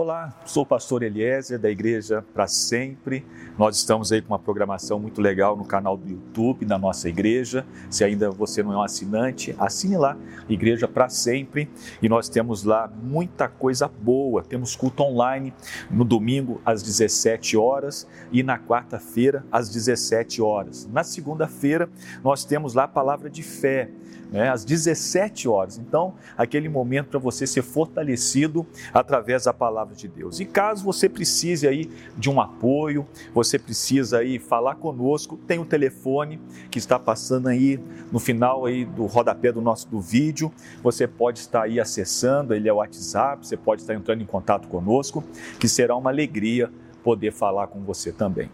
Olá, 0.00 0.32
sou 0.46 0.62
o 0.62 0.66
pastor 0.66 1.02
Eliezer 1.02 1.58
da 1.58 1.68
Igreja 1.68 2.24
para 2.32 2.46
Sempre. 2.46 3.26
Nós 3.58 3.78
estamos 3.78 4.12
aí 4.12 4.22
com 4.22 4.28
uma 4.32 4.38
programação 4.38 4.96
muito 5.00 5.20
legal 5.20 5.56
no 5.56 5.64
canal 5.64 5.96
do 5.96 6.08
YouTube 6.08 6.64
da 6.64 6.78
nossa 6.78 7.08
igreja. 7.08 7.66
Se 7.90 8.04
ainda 8.04 8.30
você 8.30 8.62
não 8.62 8.72
é 8.72 8.76
um 8.76 8.82
assinante, 8.82 9.56
assine 9.58 9.96
lá, 9.96 10.16
Igreja 10.48 10.86
para 10.86 11.08
Sempre. 11.08 11.68
E 12.00 12.08
nós 12.08 12.28
temos 12.28 12.62
lá 12.62 12.88
muita 13.02 13.48
coisa 13.48 13.88
boa. 13.88 14.44
Temos 14.44 14.76
culto 14.76 15.02
online 15.02 15.52
no 15.90 16.04
domingo 16.04 16.60
às 16.64 16.80
17 16.80 17.56
horas 17.56 18.06
e 18.30 18.44
na 18.44 18.56
quarta-feira 18.56 19.44
às 19.50 19.68
17 19.68 20.40
horas. 20.40 20.88
Na 20.92 21.02
segunda-feira 21.02 21.90
nós 22.22 22.44
temos 22.44 22.72
lá 22.72 22.84
a 22.84 22.88
palavra 22.88 23.28
de 23.28 23.42
fé 23.42 23.90
né, 24.30 24.48
às 24.50 24.64
17 24.64 25.48
horas. 25.48 25.78
Então, 25.78 26.14
aquele 26.36 26.68
momento 26.68 27.08
para 27.08 27.18
você 27.18 27.46
ser 27.46 27.62
fortalecido 27.62 28.66
através 28.92 29.44
da 29.44 29.52
palavra 29.52 29.87
de 29.94 30.08
Deus. 30.08 30.40
E 30.40 30.44
caso 30.44 30.84
você 30.84 31.08
precise 31.08 31.66
aí 31.66 31.90
de 32.16 32.30
um 32.30 32.40
apoio, 32.40 33.06
você 33.34 33.58
precisa 33.58 34.18
aí 34.18 34.38
falar 34.38 34.76
conosco, 34.76 35.36
tem 35.36 35.58
o 35.58 35.62
um 35.62 35.64
telefone 35.64 36.40
que 36.70 36.78
está 36.78 36.98
passando 36.98 37.48
aí 37.48 37.80
no 38.10 38.18
final 38.18 38.66
aí 38.66 38.84
do 38.84 39.06
rodapé 39.06 39.52
do 39.52 39.60
nosso 39.60 39.88
do 39.88 40.00
vídeo. 40.00 40.52
Você 40.82 41.06
pode 41.06 41.40
estar 41.40 41.62
aí 41.62 41.80
acessando, 41.80 42.54
ele 42.54 42.68
é 42.68 42.72
o 42.72 42.76
WhatsApp, 42.76 43.46
você 43.46 43.56
pode 43.56 43.82
estar 43.82 43.94
entrando 43.94 44.22
em 44.22 44.26
contato 44.26 44.68
conosco, 44.68 45.24
que 45.58 45.68
será 45.68 45.96
uma 45.96 46.10
alegria 46.10 46.70
poder 47.02 47.32
falar 47.32 47.68
com 47.68 47.80
você 47.80 48.12
também. 48.12 48.50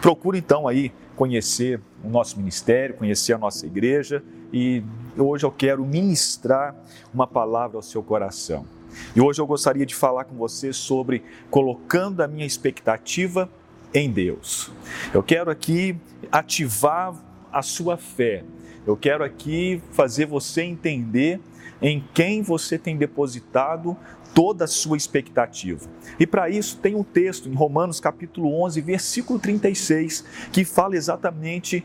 Procure 0.00 0.38
então 0.38 0.66
aí 0.66 0.92
conhecer 1.16 1.80
o 2.02 2.08
nosso 2.08 2.38
ministério, 2.38 2.94
conhecer 2.94 3.34
a 3.34 3.38
nossa 3.38 3.66
igreja 3.66 4.22
e 4.52 4.82
hoje 5.18 5.44
eu 5.44 5.50
quero 5.50 5.84
ministrar 5.84 6.74
uma 7.12 7.26
palavra 7.26 7.76
ao 7.76 7.82
seu 7.82 8.02
coração. 8.02 8.64
E 9.14 9.20
hoje 9.20 9.40
eu 9.40 9.46
gostaria 9.46 9.86
de 9.86 9.94
falar 9.94 10.24
com 10.24 10.36
você 10.36 10.72
sobre 10.72 11.22
colocando 11.50 12.22
a 12.22 12.28
minha 12.28 12.46
expectativa 12.46 13.50
em 13.92 14.10
Deus. 14.10 14.70
Eu 15.12 15.22
quero 15.22 15.50
aqui 15.50 15.96
ativar 16.30 17.14
a 17.52 17.62
sua 17.62 17.96
fé. 17.96 18.44
Eu 18.86 18.96
quero 18.96 19.24
aqui 19.24 19.82
fazer 19.92 20.26
você 20.26 20.62
entender 20.62 21.40
em 21.82 22.04
quem 22.14 22.42
você 22.42 22.78
tem 22.78 22.96
depositado 22.96 23.96
toda 24.34 24.64
a 24.64 24.68
sua 24.68 24.96
expectativa. 24.96 25.86
E 26.18 26.26
para 26.26 26.48
isso 26.48 26.78
tem 26.78 26.94
um 26.94 27.02
texto 27.02 27.48
em 27.48 27.54
Romanos 27.54 28.00
capítulo 28.00 28.62
11, 28.62 28.80
versículo 28.80 29.38
36, 29.38 30.24
que 30.52 30.64
fala 30.64 30.96
exatamente 30.96 31.84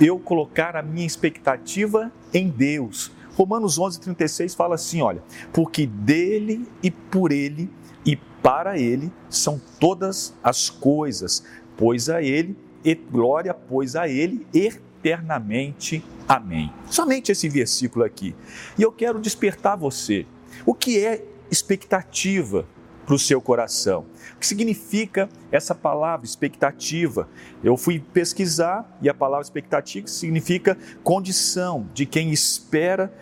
eu 0.00 0.18
colocar 0.18 0.76
a 0.76 0.82
minha 0.82 1.06
expectativa 1.06 2.10
em 2.32 2.48
Deus. 2.48 3.12
Romanos 3.36 3.78
11, 3.78 4.00
36 4.00 4.54
fala 4.54 4.74
assim: 4.74 5.02
olha, 5.02 5.22
porque 5.52 5.86
dele 5.86 6.66
e 6.82 6.90
por 6.90 7.30
ele 7.30 7.70
e 8.04 8.16
para 8.42 8.78
ele 8.78 9.12
são 9.28 9.60
todas 9.78 10.34
as 10.42 10.70
coisas, 10.70 11.44
pois 11.76 12.08
a 12.08 12.22
ele 12.22 12.56
e 12.82 12.94
glória, 12.94 13.52
pois 13.52 13.94
a 13.94 14.08
ele 14.08 14.46
eternamente. 14.54 16.02
Amém. 16.26 16.72
Somente 16.88 17.30
esse 17.30 17.48
versículo 17.48 18.04
aqui. 18.04 18.34
E 18.78 18.82
eu 18.82 18.90
quero 18.90 19.20
despertar 19.20 19.76
você. 19.76 20.26
O 20.64 20.72
que 20.72 21.04
é 21.04 21.22
expectativa? 21.50 22.66
Para 23.06 23.14
o 23.14 23.18
seu 23.18 23.40
coração. 23.40 24.04
O 24.34 24.40
que 24.40 24.46
significa 24.46 25.28
essa 25.52 25.74
palavra 25.74 26.26
expectativa? 26.26 27.28
Eu 27.62 27.76
fui 27.76 28.00
pesquisar 28.00 28.98
e 29.00 29.08
a 29.08 29.14
palavra 29.14 29.44
expectativa 29.44 30.08
significa 30.08 30.76
condição 31.04 31.88
de 31.94 32.04
quem 32.04 32.32
espera 32.32 33.12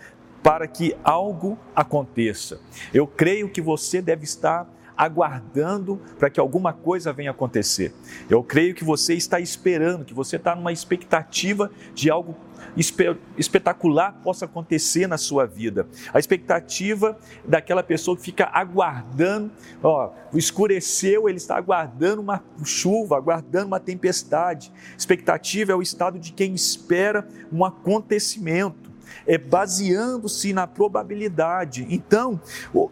para 0.42 0.66
que 0.66 0.96
algo 1.04 1.58
aconteça. 1.76 2.60
Eu 2.92 3.06
creio 3.06 3.48
que 3.48 3.60
você 3.60 4.00
deve 4.02 4.24
estar 4.24 4.68
aguardando 4.96 6.00
para 6.18 6.30
que 6.30 6.40
alguma 6.40 6.72
coisa 6.72 7.12
venha 7.12 7.30
acontecer. 7.30 7.92
Eu 8.28 8.42
creio 8.42 8.74
que 8.74 8.84
você 8.84 9.14
está 9.14 9.40
esperando, 9.40 10.04
que 10.04 10.14
você 10.14 10.36
está 10.36 10.54
numa 10.54 10.72
expectativa 10.72 11.70
de 11.94 12.10
algo 12.10 12.36
espetacular 13.36 14.20
possa 14.22 14.46
acontecer 14.46 15.06
na 15.06 15.16
sua 15.16 15.46
vida. 15.46 15.86
A 16.12 16.18
expectativa 16.18 17.16
daquela 17.46 17.82
pessoa 17.82 18.16
que 18.16 18.22
fica 18.22 18.46
aguardando, 18.52 19.50
ó, 19.82 20.10
escureceu, 20.32 21.28
ele 21.28 21.38
está 21.38 21.56
aguardando 21.56 22.20
uma 22.20 22.42
chuva, 22.64 23.16
aguardando 23.16 23.66
uma 23.66 23.80
tempestade. 23.80 24.72
Expectativa 24.96 25.72
é 25.72 25.74
o 25.74 25.82
estado 25.82 26.18
de 26.18 26.32
quem 26.32 26.54
espera 26.54 27.26
um 27.52 27.64
acontecimento 27.64 28.83
é, 29.26 29.38
baseando-se 29.38 30.52
na 30.52 30.66
probabilidade. 30.66 31.86
Então, 31.88 32.40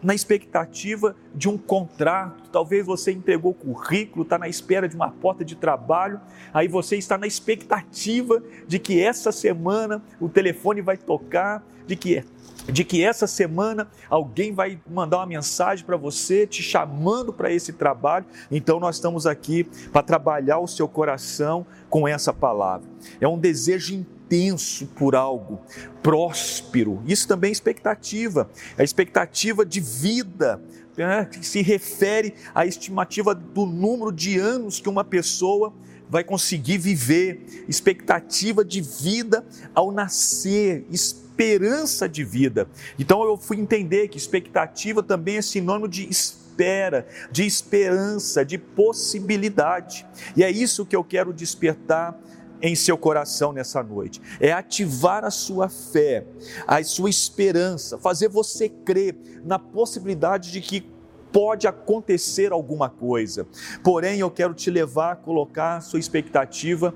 na 0.01 0.13
expectativa 0.13 1.15
de 1.33 1.49
um 1.49 1.57
contrato, 1.57 2.49
talvez 2.51 2.85
você 2.85 3.11
entregou 3.11 3.53
currículo, 3.53 4.23
está 4.23 4.37
na 4.37 4.47
espera 4.47 4.87
de 4.87 4.95
uma 4.95 5.09
porta 5.09 5.43
de 5.43 5.55
trabalho, 5.55 6.19
aí 6.53 6.67
você 6.67 6.95
está 6.95 7.17
na 7.17 7.27
expectativa 7.27 8.41
de 8.67 8.79
que 8.79 9.01
essa 9.01 9.31
semana 9.31 10.01
o 10.19 10.29
telefone 10.29 10.81
vai 10.81 10.97
tocar, 10.97 11.63
de 11.85 11.95
que 11.95 12.23
de 12.67 12.83
que 12.83 13.03
essa 13.03 13.27
semana 13.27 13.87
alguém 14.09 14.53
vai 14.53 14.79
mandar 14.89 15.17
uma 15.17 15.25
mensagem 15.25 15.85
para 15.85 15.97
você 15.97 16.47
te 16.47 16.61
chamando 16.61 17.33
para 17.33 17.51
esse 17.51 17.73
trabalho. 17.73 18.25
Então 18.51 18.79
nós 18.79 18.95
estamos 18.95 19.25
aqui 19.25 19.65
para 19.91 20.03
trabalhar 20.03 20.59
o 20.59 20.67
seu 20.67 20.87
coração 20.87 21.65
com 21.89 22.07
essa 22.07 22.33
palavra. 22.33 22.87
É 23.19 23.27
um 23.27 23.37
desejo 23.37 23.93
intenso 23.93 24.87
por 24.87 25.15
algo 25.15 25.61
próspero. 26.01 27.01
Isso 27.05 27.27
também 27.27 27.49
é 27.49 27.51
expectativa, 27.51 28.49
é 28.77 28.83
expectativa 28.83 29.65
de 29.65 29.79
vida, 29.79 30.61
né, 30.97 31.25
que 31.25 31.45
se 31.45 31.61
refere 31.61 32.33
à 32.53 32.65
estimativa 32.65 33.33
do 33.33 33.65
número 33.65 34.11
de 34.11 34.37
anos 34.37 34.79
que 34.79 34.89
uma 34.89 35.03
pessoa 35.03 35.73
vai 36.09 36.23
conseguir 36.23 36.77
viver, 36.77 37.65
expectativa 37.67 38.63
de 38.63 38.81
vida 38.81 39.45
ao 39.73 39.91
nascer, 39.91 40.85
esperança 40.89 42.07
de 42.07 42.23
vida. 42.23 42.67
Então 42.97 43.23
eu 43.23 43.37
fui 43.37 43.57
entender 43.57 44.07
que 44.07 44.17
expectativa 44.17 45.01
também 45.01 45.37
é 45.37 45.41
sinônimo 45.41 45.87
de 45.87 46.07
espera, 46.09 47.07
de 47.31 47.45
esperança, 47.45 48.45
de 48.45 48.57
possibilidade. 48.57 50.05
E 50.35 50.43
é 50.43 50.51
isso 50.51 50.85
que 50.85 50.95
eu 50.95 51.03
quero 51.03 51.33
despertar 51.33 52.19
em 52.61 52.75
seu 52.75 52.97
coração 52.97 53.51
nessa 53.51 53.83
noite. 53.83 54.21
É 54.39 54.53
ativar 54.53 55.25
a 55.25 55.29
sua 55.29 55.67
fé, 55.67 56.25
a 56.65 56.81
sua 56.83 57.09
esperança, 57.09 57.97
fazer 57.97 58.29
você 58.29 58.69
crer 58.69 59.17
na 59.43 59.59
possibilidade 59.59 60.49
de 60.49 60.61
que 60.61 60.92
pode 61.33 61.67
acontecer 61.67 62.53
alguma 62.53 62.89
coisa. 62.89 63.47
Porém, 63.83 64.19
eu 64.19 64.29
quero 64.29 64.53
te 64.53 64.69
levar 64.69 65.11
a 65.13 65.15
colocar 65.15 65.81
sua 65.81 65.99
expectativa 65.99 66.93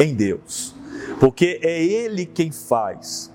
em 0.00 0.14
Deus, 0.14 0.74
porque 1.20 1.60
é 1.62 1.84
Ele 1.84 2.24
quem 2.24 2.50
faz. 2.50 3.30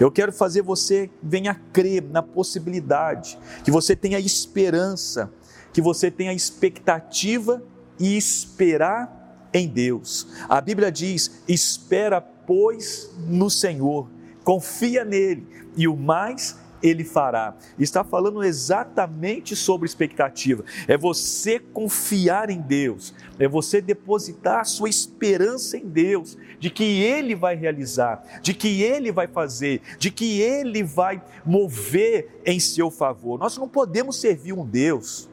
Eu 0.00 0.10
quero 0.10 0.32
fazer 0.32 0.62
você 0.62 1.08
venha 1.22 1.54
crer 1.72 2.02
na 2.02 2.22
possibilidade, 2.22 3.38
que 3.64 3.70
você 3.70 3.94
tenha 3.94 4.18
esperança, 4.18 5.32
que 5.72 5.80
você 5.80 6.10
tenha 6.10 6.32
expectativa 6.32 7.62
e 7.98 8.16
esperar 8.16 9.48
em 9.54 9.68
Deus. 9.68 10.26
A 10.48 10.60
Bíblia 10.60 10.90
diz: 10.90 11.42
espera, 11.46 12.20
pois, 12.20 13.10
no 13.28 13.48
Senhor, 13.48 14.08
confia 14.42 15.04
nele, 15.04 15.46
e 15.76 15.86
o 15.86 15.96
mais 15.96 16.58
ele 16.82 17.04
fará. 17.04 17.56
Está 17.78 18.02
falando 18.02 18.42
exatamente 18.42 19.54
sobre 19.54 19.86
expectativa. 19.86 20.64
É 20.88 20.96
você 20.96 21.58
confiar 21.58 22.50
em 22.50 22.60
Deus, 22.60 23.14
é 23.38 23.46
você 23.46 23.80
depositar 23.80 24.60
a 24.60 24.64
sua 24.64 24.88
esperança 24.88 25.76
em 25.76 25.86
Deus, 25.86 26.36
de 26.58 26.70
que 26.70 27.02
Ele 27.02 27.34
vai 27.34 27.54
realizar, 27.54 28.22
de 28.42 28.52
que 28.54 28.82
Ele 28.82 29.12
vai 29.12 29.26
fazer, 29.26 29.80
de 29.98 30.10
que 30.10 30.40
Ele 30.40 30.82
vai 30.82 31.22
mover 31.44 32.40
em 32.44 32.58
seu 32.58 32.90
favor. 32.90 33.38
Nós 33.38 33.56
não 33.56 33.68
podemos 33.68 34.20
servir 34.20 34.52
um 34.52 34.64
Deus 34.64 35.28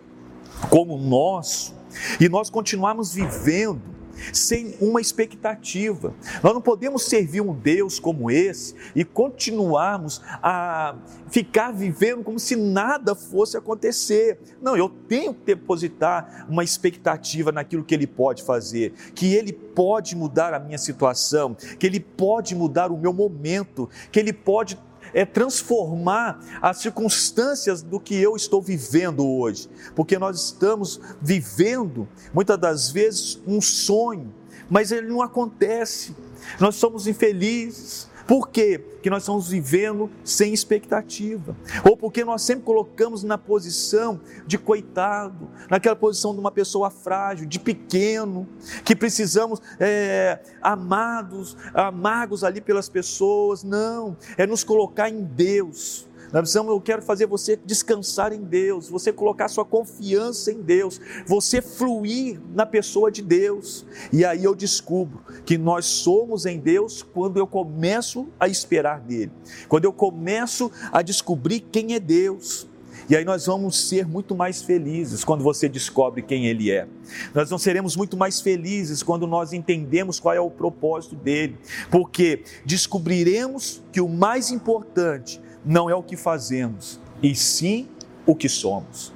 como 0.69 0.97
nosso 0.97 1.75
e 2.19 2.29
nós 2.29 2.49
continuarmos 2.49 3.13
vivendo 3.13 3.98
sem 4.33 4.75
uma 4.79 5.01
expectativa. 5.01 6.13
Nós 6.43 6.53
não 6.53 6.61
podemos 6.61 7.03
servir 7.03 7.41
um 7.41 7.53
Deus 7.53 7.99
como 7.99 8.29
esse 8.29 8.75
e 8.95 9.03
continuarmos 9.03 10.21
a 10.41 10.95
ficar 11.29 11.71
vivendo 11.71 12.23
como 12.23 12.39
se 12.39 12.55
nada 12.55 13.15
fosse 13.15 13.57
acontecer. 13.57 14.39
Não, 14.61 14.75
eu 14.75 14.89
tenho 14.89 15.33
que 15.33 15.45
depositar 15.45 16.45
uma 16.49 16.63
expectativa 16.63 17.51
naquilo 17.51 17.83
que 17.83 17.93
Ele 17.93 18.07
pode 18.07 18.43
fazer, 18.43 18.93
que 19.13 19.33
Ele 19.33 19.53
pode 19.53 20.15
mudar 20.15 20.53
a 20.53 20.59
minha 20.59 20.77
situação, 20.77 21.55
que 21.55 21.85
Ele 21.85 21.99
pode 21.99 22.55
mudar 22.55 22.91
o 22.91 22.97
meu 22.97 23.13
momento, 23.13 23.89
que 24.11 24.19
Ele 24.19 24.33
pode 24.33 24.77
é 25.13 25.25
transformar 25.25 26.39
as 26.61 26.77
circunstâncias 26.77 27.81
do 27.81 27.99
que 27.99 28.15
eu 28.15 28.35
estou 28.35 28.61
vivendo 28.61 29.25
hoje, 29.25 29.69
porque 29.95 30.17
nós 30.17 30.43
estamos 30.43 30.99
vivendo 31.21 32.07
muitas 32.33 32.57
das 32.57 32.91
vezes 32.91 33.41
um 33.45 33.61
sonho, 33.61 34.33
mas 34.69 34.91
ele 34.91 35.07
não 35.07 35.21
acontece. 35.21 36.15
Nós 36.59 36.75
somos 36.75 37.07
infelizes, 37.07 38.08
Por 38.29 38.49
quê? 38.49 38.79
Que 39.01 39.09
nós 39.09 39.23
estamos 39.23 39.49
vivendo 39.49 40.07
sem 40.23 40.53
expectativa. 40.53 41.57
Ou 41.83 41.97
porque 41.97 42.23
nós 42.23 42.43
sempre 42.43 42.63
colocamos 42.63 43.23
na 43.23 43.39
posição 43.39 44.21
de 44.45 44.55
coitado, 44.55 45.49
naquela 45.67 45.95
posição 45.95 46.31
de 46.35 46.39
uma 46.39 46.51
pessoa 46.51 46.91
frágil, 46.91 47.47
de 47.47 47.59
pequeno, 47.59 48.47
que 48.85 48.95
precisamos 48.95 49.59
é, 49.79 50.37
amados, 50.61 51.57
amargos 51.73 52.43
ali 52.43 52.61
pelas 52.61 52.87
pessoas. 52.87 53.63
Não, 53.63 54.15
é 54.37 54.45
nos 54.45 54.63
colocar 54.63 55.09
em 55.09 55.23
Deus 55.23 56.07
nós 56.31 56.41
precisamos, 56.41 56.71
eu 56.71 56.79
quero 56.79 57.01
fazer 57.01 57.25
você 57.25 57.59
descansar 57.65 58.31
em 58.31 58.41
Deus, 58.41 58.87
você 58.87 59.11
colocar 59.11 59.47
sua 59.47 59.65
confiança 59.65 60.51
em 60.51 60.61
Deus, 60.61 61.01
você 61.25 61.61
fluir 61.61 62.39
na 62.53 62.65
pessoa 62.65 63.11
de 63.11 63.21
Deus. 63.21 63.85
E 64.13 64.23
aí 64.23 64.43
eu 64.43 64.53
descubro 64.53 65.21
que 65.45 65.57
nós 65.57 65.85
somos 65.85 66.45
em 66.45 66.59
Deus 66.59 67.01
quando 67.01 67.37
eu 67.37 67.47
começo 67.47 68.27
a 68.39 68.47
esperar 68.47 69.03
nele, 69.03 69.31
quando 69.67 69.85
eu 69.85 69.93
começo 69.93 70.71
a 70.91 71.01
descobrir 71.01 71.61
quem 71.61 71.93
é 71.93 71.99
Deus. 71.99 72.67
E 73.09 73.15
aí 73.15 73.25
nós 73.25 73.47
vamos 73.47 73.87
ser 73.87 74.05
muito 74.05 74.35
mais 74.35 74.61
felizes 74.61 75.23
quando 75.23 75.43
você 75.43 75.67
descobre 75.67 76.21
quem 76.21 76.45
Ele 76.45 76.69
é. 76.69 76.87
Nós 77.33 77.49
não 77.49 77.57
seremos 77.57 77.95
muito 77.95 78.15
mais 78.15 78.39
felizes 78.39 79.01
quando 79.01 79.25
nós 79.25 79.51
entendemos 79.51 80.19
qual 80.19 80.35
é 80.35 80.39
o 80.39 80.51
propósito 80.51 81.15
dele, 81.15 81.57
porque 81.89 82.43
descobriremos 82.63 83.81
que 83.91 83.99
o 83.99 84.07
mais 84.07 84.51
importante 84.51 85.41
não 85.65 85.89
é 85.89 85.95
o 85.95 86.03
que 86.03 86.15
fazemos, 86.15 86.99
e 87.21 87.35
sim 87.35 87.87
o 88.25 88.35
que 88.35 88.49
somos. 88.49 89.13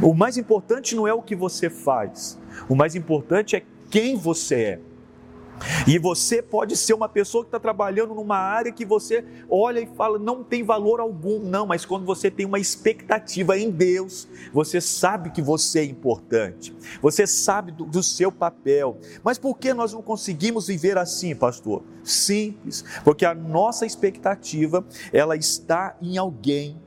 O 0.00 0.14
mais 0.14 0.36
importante 0.36 0.94
não 0.94 1.06
é 1.06 1.12
o 1.12 1.22
que 1.22 1.36
você 1.36 1.70
faz, 1.70 2.38
o 2.68 2.74
mais 2.74 2.94
importante 2.94 3.56
é 3.56 3.62
quem 3.90 4.16
você 4.16 4.54
é. 4.54 4.80
E 5.86 5.98
você 5.98 6.42
pode 6.42 6.76
ser 6.76 6.94
uma 6.94 7.08
pessoa 7.08 7.44
que 7.44 7.48
está 7.48 7.60
trabalhando 7.60 8.14
numa 8.14 8.36
área 8.36 8.72
que 8.72 8.84
você 8.84 9.24
olha 9.48 9.80
e 9.80 9.86
fala, 9.86 10.18
não 10.18 10.42
tem 10.42 10.62
valor 10.62 11.00
algum, 11.00 11.38
não, 11.38 11.66
mas 11.66 11.84
quando 11.84 12.04
você 12.04 12.30
tem 12.30 12.46
uma 12.46 12.58
expectativa 12.58 13.58
em 13.58 13.70
Deus, 13.70 14.28
você 14.52 14.80
sabe 14.80 15.30
que 15.30 15.42
você 15.42 15.80
é 15.80 15.84
importante, 15.84 16.74
você 17.00 17.26
sabe 17.26 17.72
do, 17.72 17.84
do 17.84 18.02
seu 18.02 18.32
papel. 18.32 18.98
Mas 19.22 19.38
por 19.38 19.58
que 19.58 19.74
nós 19.74 19.92
não 19.92 20.02
conseguimos 20.02 20.66
viver 20.66 20.96
assim, 20.96 21.34
pastor? 21.34 21.82
Simples, 22.02 22.84
porque 23.04 23.24
a 23.24 23.34
nossa 23.34 23.84
expectativa, 23.84 24.84
ela 25.12 25.36
está 25.36 25.96
em 26.00 26.16
alguém, 26.16 26.80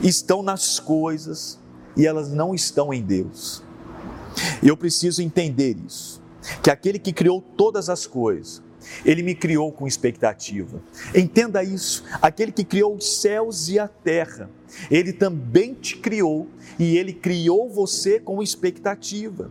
estão 0.00 0.42
nas 0.42 0.78
coisas 0.78 1.58
e 1.96 2.06
elas 2.06 2.32
não 2.32 2.54
estão 2.54 2.92
em 2.92 3.02
Deus. 3.02 3.62
Eu 4.62 4.76
preciso 4.76 5.20
entender 5.20 5.76
isso 5.84 6.27
que 6.62 6.70
aquele 6.70 6.98
que 6.98 7.12
criou 7.12 7.40
todas 7.40 7.88
as 7.88 8.06
coisas, 8.06 8.62
ele 9.04 9.22
me 9.22 9.34
criou 9.34 9.72
com 9.72 9.86
expectativa. 9.86 10.80
Entenda 11.14 11.62
isso: 11.62 12.04
aquele 12.22 12.52
que 12.52 12.64
criou 12.64 12.94
os 12.94 13.20
céus 13.20 13.68
e 13.68 13.78
a 13.78 13.88
terra, 13.88 14.50
ele 14.90 15.12
também 15.12 15.74
te 15.74 15.96
criou 15.96 16.48
e 16.78 16.96
ele 16.96 17.12
criou 17.12 17.68
você 17.68 18.20
com 18.20 18.42
expectativa. 18.42 19.50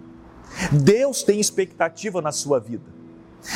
Deus 0.72 1.24
tem 1.24 1.40
expectativa 1.40 2.22
na 2.22 2.32
sua 2.32 2.60
vida. 2.60 2.98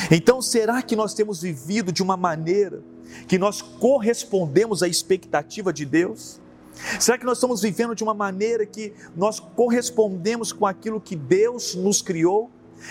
Então, 0.10 0.42
será 0.42 0.82
que 0.82 0.96
nós 0.96 1.14
temos 1.14 1.42
vivido 1.42 1.92
de 1.92 2.04
uma 2.04 2.16
maneira 2.16 2.84
que 3.28 3.38
nós 3.38 3.62
correspondemos 3.62 4.84
à 4.84 4.88
expectativa 4.88 5.74
de 5.74 5.86
Deus? 5.86 6.40
Será 7.00 7.18
que 7.18 7.26
nós 7.26 7.38
estamos 7.38 7.62
vivendo 7.62 7.94
de 7.94 8.04
uma 8.04 8.14
maneira 8.14 8.66
que 8.66 8.94
nós 9.16 9.40
correspondemos 9.40 10.52
com 10.52 10.66
aquilo 10.66 11.02
que 11.02 11.16
Deus 11.16 11.76
nos 11.76 12.02
criou? 12.02 12.50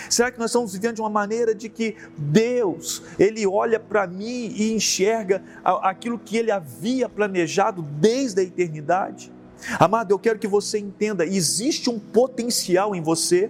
Será 0.09 0.31
que 0.31 0.39
nós 0.39 0.51
estamos 0.51 0.73
vivendo 0.73 0.95
de 0.95 1.01
uma 1.01 1.09
maneira 1.09 1.53
de 1.53 1.69
que 1.69 1.95
Deus, 2.17 3.01
Ele 3.19 3.45
olha 3.45 3.79
para 3.79 4.07
mim 4.07 4.53
e 4.55 4.73
enxerga 4.73 5.43
aquilo 5.63 6.19
que 6.19 6.37
Ele 6.37 6.51
havia 6.51 7.07
planejado 7.09 7.81
desde 7.81 8.41
a 8.41 8.43
eternidade? 8.43 9.31
Amado, 9.79 10.11
eu 10.11 10.19
quero 10.19 10.39
que 10.39 10.47
você 10.47 10.79
entenda: 10.79 11.25
existe 11.25 11.89
um 11.89 11.99
potencial 11.99 12.95
em 12.95 13.01
você 13.01 13.49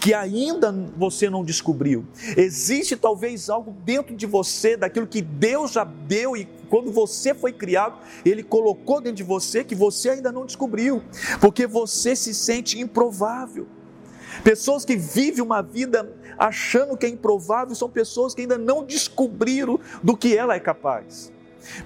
que 0.00 0.14
ainda 0.14 0.72
você 0.96 1.28
não 1.28 1.44
descobriu. 1.44 2.04
Existe 2.36 2.96
talvez 2.96 3.50
algo 3.50 3.74
dentro 3.84 4.14
de 4.14 4.26
você, 4.26 4.76
daquilo 4.76 5.06
que 5.06 5.20
Deus 5.20 5.72
já 5.72 5.84
deu 5.84 6.36
e 6.36 6.48
quando 6.68 6.90
você 6.90 7.34
foi 7.34 7.52
criado, 7.52 7.98
Ele 8.24 8.42
colocou 8.42 9.00
dentro 9.00 9.16
de 9.16 9.22
você 9.22 9.64
que 9.64 9.74
você 9.74 10.10
ainda 10.10 10.32
não 10.32 10.46
descobriu, 10.46 11.02
porque 11.40 11.66
você 11.66 12.16
se 12.16 12.34
sente 12.34 12.80
improvável. 12.80 13.66
Pessoas 14.42 14.84
que 14.84 14.96
vivem 14.96 15.42
uma 15.42 15.62
vida 15.62 16.12
achando 16.38 16.96
que 16.96 17.06
é 17.06 17.08
improvável 17.08 17.74
são 17.74 17.88
pessoas 17.88 18.34
que 18.34 18.42
ainda 18.42 18.58
não 18.58 18.84
descobriram 18.84 19.78
do 20.02 20.16
que 20.16 20.36
ela 20.36 20.54
é 20.54 20.60
capaz. 20.60 21.32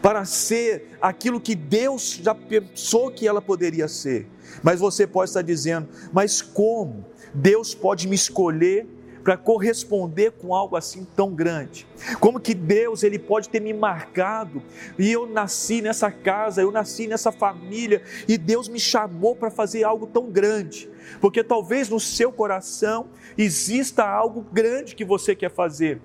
Para 0.03 0.25
ser 0.25 0.97
aquilo 1.01 1.41
que 1.41 1.55
Deus 1.55 2.21
já 2.23 2.35
pensou 2.35 3.11
que 3.11 3.29
ela 3.29 3.41
poderia 3.41 3.87
ser. 3.87 4.27
Mas 4.63 4.81
você 4.81 5.07
pode 5.07 5.31
estar 5.31 5.43
dizendo, 5.43 5.89
mas 6.13 6.43
como? 6.43 7.05
Deus 7.33 7.75
pode 7.75 8.09
me 8.09 8.17
escolher 8.17 8.87
para 9.29 9.37
corresponder 9.37 10.33
com 10.33 10.55
algo 10.55 10.75
assim 10.75 11.07
tão 11.15 11.35
grande. 11.35 11.87
Como 12.19 12.41
que 12.41 12.55
Deus 12.55 13.03
ele 13.03 13.19
pode 13.19 13.51
ter 13.51 13.61
me 13.61 13.75
marcado 13.75 14.63
e 14.99 15.13
eu 15.13 15.27
nasci 15.27 15.83
nessa 15.83 16.11
casa, 16.11 16.63
eu 16.63 16.73
nasci 16.73 17.07
nessa 17.07 17.31
família 17.31 18.01
e 18.27 18.39
Deus 18.39 18.71
me 18.71 18.81
chamou 18.81 19.37
para 19.37 19.51
fazer 19.51 19.85
algo 19.85 20.07
tão 20.07 20.31
grande. 20.31 20.89
Porque 21.21 21.45
talvez 21.45 21.91
no 21.91 22.01
seu 22.01 22.33
coração 22.33 23.09
exista 23.37 24.03
algo 24.03 24.41
grande 24.51 24.95
que 24.95 25.05
você 25.05 25.37
quer 25.37 25.51
fazer. 25.51 26.01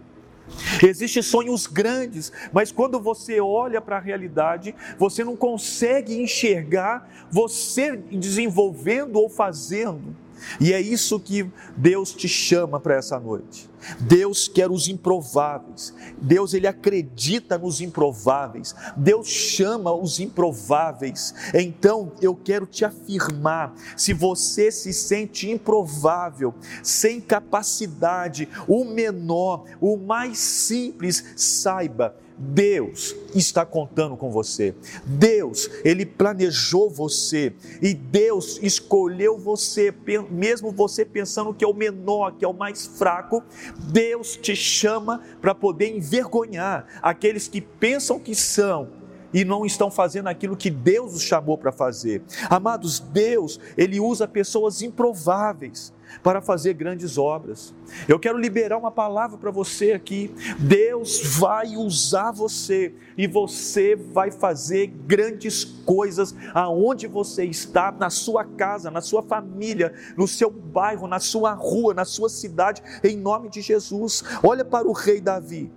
Existem 0.85 1.23
sonhos 1.23 1.65
grandes, 1.65 2.29
mas 2.51 2.73
quando 2.73 2.99
você 2.99 3.39
olha 3.39 3.79
para 3.79 3.95
a 3.95 4.01
realidade, 4.01 4.75
você 4.99 5.23
não 5.23 5.37
consegue 5.37 6.21
enxergar 6.21 7.09
você 7.31 7.95
desenvolvendo 7.95 9.15
ou 9.15 9.29
fazendo. 9.29 10.13
E 10.59 10.73
é 10.73 10.81
isso 10.81 11.19
que 11.19 11.49
Deus 11.75 12.13
te 12.13 12.27
chama 12.27 12.79
para 12.79 12.95
essa 12.95 13.19
noite. 13.19 13.69
Deus 13.99 14.47
quer 14.47 14.69
os 14.71 14.87
improváveis. 14.87 15.93
Deus 16.21 16.53
ele 16.53 16.67
acredita 16.67 17.57
nos 17.57 17.81
improváveis. 17.81 18.75
Deus 18.95 19.27
chama 19.27 19.93
os 19.93 20.19
improváveis. 20.19 21.33
Então 21.53 22.11
eu 22.21 22.35
quero 22.35 22.65
te 22.65 22.85
afirmar, 22.85 23.73
se 23.97 24.13
você 24.13 24.71
se 24.71 24.93
sente 24.93 25.49
improvável, 25.49 26.53
sem 26.81 27.19
capacidade, 27.19 28.47
o 28.67 28.85
menor, 28.85 29.65
o 29.81 29.97
mais 29.97 30.37
simples, 30.37 31.23
saiba, 31.35 32.15
Deus 32.37 33.15
está 33.35 33.65
contando 33.65 34.15
com 34.17 34.31
você. 34.31 34.75
Deus, 35.05 35.69
ele 35.83 36.05
planejou 36.05 36.89
você 36.89 37.53
e 37.81 37.93
Deus 37.93 38.59
escolheu 38.61 39.37
você, 39.37 39.93
mesmo 40.29 40.71
você 40.71 41.05
pensando 41.05 41.53
que 41.53 41.63
é 41.63 41.67
o 41.67 41.73
menor, 41.73 42.35
que 42.37 42.45
é 42.45 42.47
o 42.47 42.53
mais 42.53 42.85
fraco, 42.85 43.43
Deus 43.91 44.35
te 44.35 44.55
chama 44.55 45.21
para 45.41 45.53
poder 45.53 45.95
envergonhar 45.95 46.87
aqueles 47.01 47.47
que 47.47 47.61
pensam 47.61 48.19
que 48.19 48.35
são 48.35 49.03
e 49.33 49.43
não 49.43 49.65
estão 49.65 49.89
fazendo 49.89 50.27
aquilo 50.27 50.55
que 50.55 50.69
Deus 50.69 51.15
os 51.15 51.23
chamou 51.23 51.57
para 51.57 51.71
fazer. 51.71 52.21
Amados, 52.49 52.99
Deus, 52.99 53.59
ele 53.75 53.99
usa 53.99 54.27
pessoas 54.27 54.81
improváveis 54.81 55.91
para 56.21 56.41
fazer 56.41 56.73
grandes 56.73 57.17
obras. 57.17 57.73
Eu 58.07 58.19
quero 58.19 58.37
liberar 58.37 58.77
uma 58.77 58.91
palavra 58.91 59.37
para 59.37 59.51
você 59.51 59.93
aqui. 59.93 60.33
Deus 60.59 61.37
vai 61.37 61.75
usar 61.75 62.31
você 62.31 62.93
e 63.17 63.27
você 63.27 63.95
vai 63.95 64.31
fazer 64.31 64.87
grandes 64.87 65.63
coisas 65.63 66.35
aonde 66.53 67.07
você 67.07 67.45
está, 67.45 67.91
na 67.91 68.09
sua 68.09 68.43
casa, 68.43 68.91
na 68.91 69.01
sua 69.01 69.23
família, 69.23 69.93
no 70.17 70.27
seu 70.27 70.49
bairro, 70.49 71.07
na 71.07 71.19
sua 71.19 71.53
rua, 71.53 71.93
na 71.93 72.05
sua 72.05 72.29
cidade, 72.29 72.81
em 73.03 73.17
nome 73.17 73.49
de 73.49 73.61
Jesus. 73.61 74.23
Olha 74.43 74.65
para 74.65 74.87
o 74.87 74.91
rei 74.91 75.21
Davi. 75.21 75.71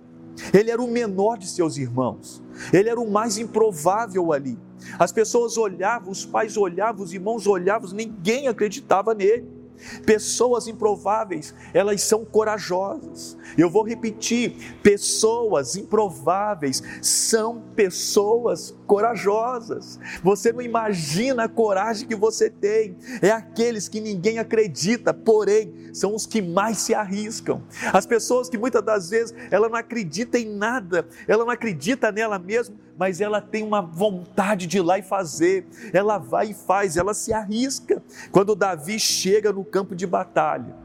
Ele 0.53 0.69
era 0.69 0.81
o 0.81 0.87
menor 0.87 1.37
de 1.37 1.47
seus 1.47 1.77
irmãos. 1.77 2.43
Ele 2.71 2.89
era 2.89 2.99
o 2.99 3.09
mais 3.09 3.37
improvável 3.37 4.31
ali. 4.31 4.57
As 4.99 5.11
pessoas 5.11 5.57
olhavam, 5.57 6.11
os 6.11 6.25
pais 6.25 6.55
olhavam, 6.55 7.03
os 7.03 7.13
irmãos 7.13 7.47
olhavam, 7.47 7.89
ninguém 7.91 8.47
acreditava 8.47 9.13
nele. 9.13 9.56
Pessoas 10.05 10.67
improváveis, 10.67 11.53
elas 11.73 12.01
são 12.01 12.25
corajosas. 12.25 13.37
Eu 13.57 13.69
vou 13.69 13.83
repetir: 13.83 14.77
pessoas 14.81 15.75
improváveis 15.75 16.81
são 17.01 17.61
pessoas 17.75 18.75
corajosas. 18.85 19.99
Você 20.23 20.51
não 20.51 20.61
imagina 20.61 21.43
a 21.43 21.49
coragem 21.49 22.07
que 22.07 22.15
você 22.15 22.49
tem. 22.49 22.97
É 23.21 23.31
aqueles 23.31 23.87
que 23.87 24.01
ninguém 24.01 24.39
acredita, 24.39 25.13
porém 25.13 25.93
são 25.93 26.15
os 26.15 26.25
que 26.25 26.41
mais 26.41 26.77
se 26.77 26.93
arriscam. 26.93 27.61
As 27.93 28.05
pessoas 28.05 28.49
que 28.49 28.57
muitas 28.57 28.83
das 28.83 29.09
vezes 29.09 29.35
ela 29.51 29.69
não 29.69 29.75
acredita 29.75 30.37
em 30.37 30.55
nada, 30.55 31.07
ela 31.27 31.43
não 31.43 31.51
acredita 31.51 32.11
nela 32.11 32.39
mesma, 32.39 32.75
mas 32.97 33.21
ela 33.21 33.39
tem 33.39 33.63
uma 33.63 33.81
vontade 33.81 34.65
de 34.65 34.77
ir 34.77 34.81
lá 34.81 34.97
e 34.97 35.03
fazer. 35.03 35.67
Ela 35.93 36.17
vai 36.17 36.49
e 36.49 36.53
faz, 36.53 36.97
ela 36.97 37.13
se 37.13 37.31
arrisca. 37.31 38.01
Quando 38.31 38.55
Davi 38.55 38.99
chega 38.99 39.53
no 39.53 39.63
campo 39.63 39.95
de 39.95 40.07
batalha, 40.07 40.75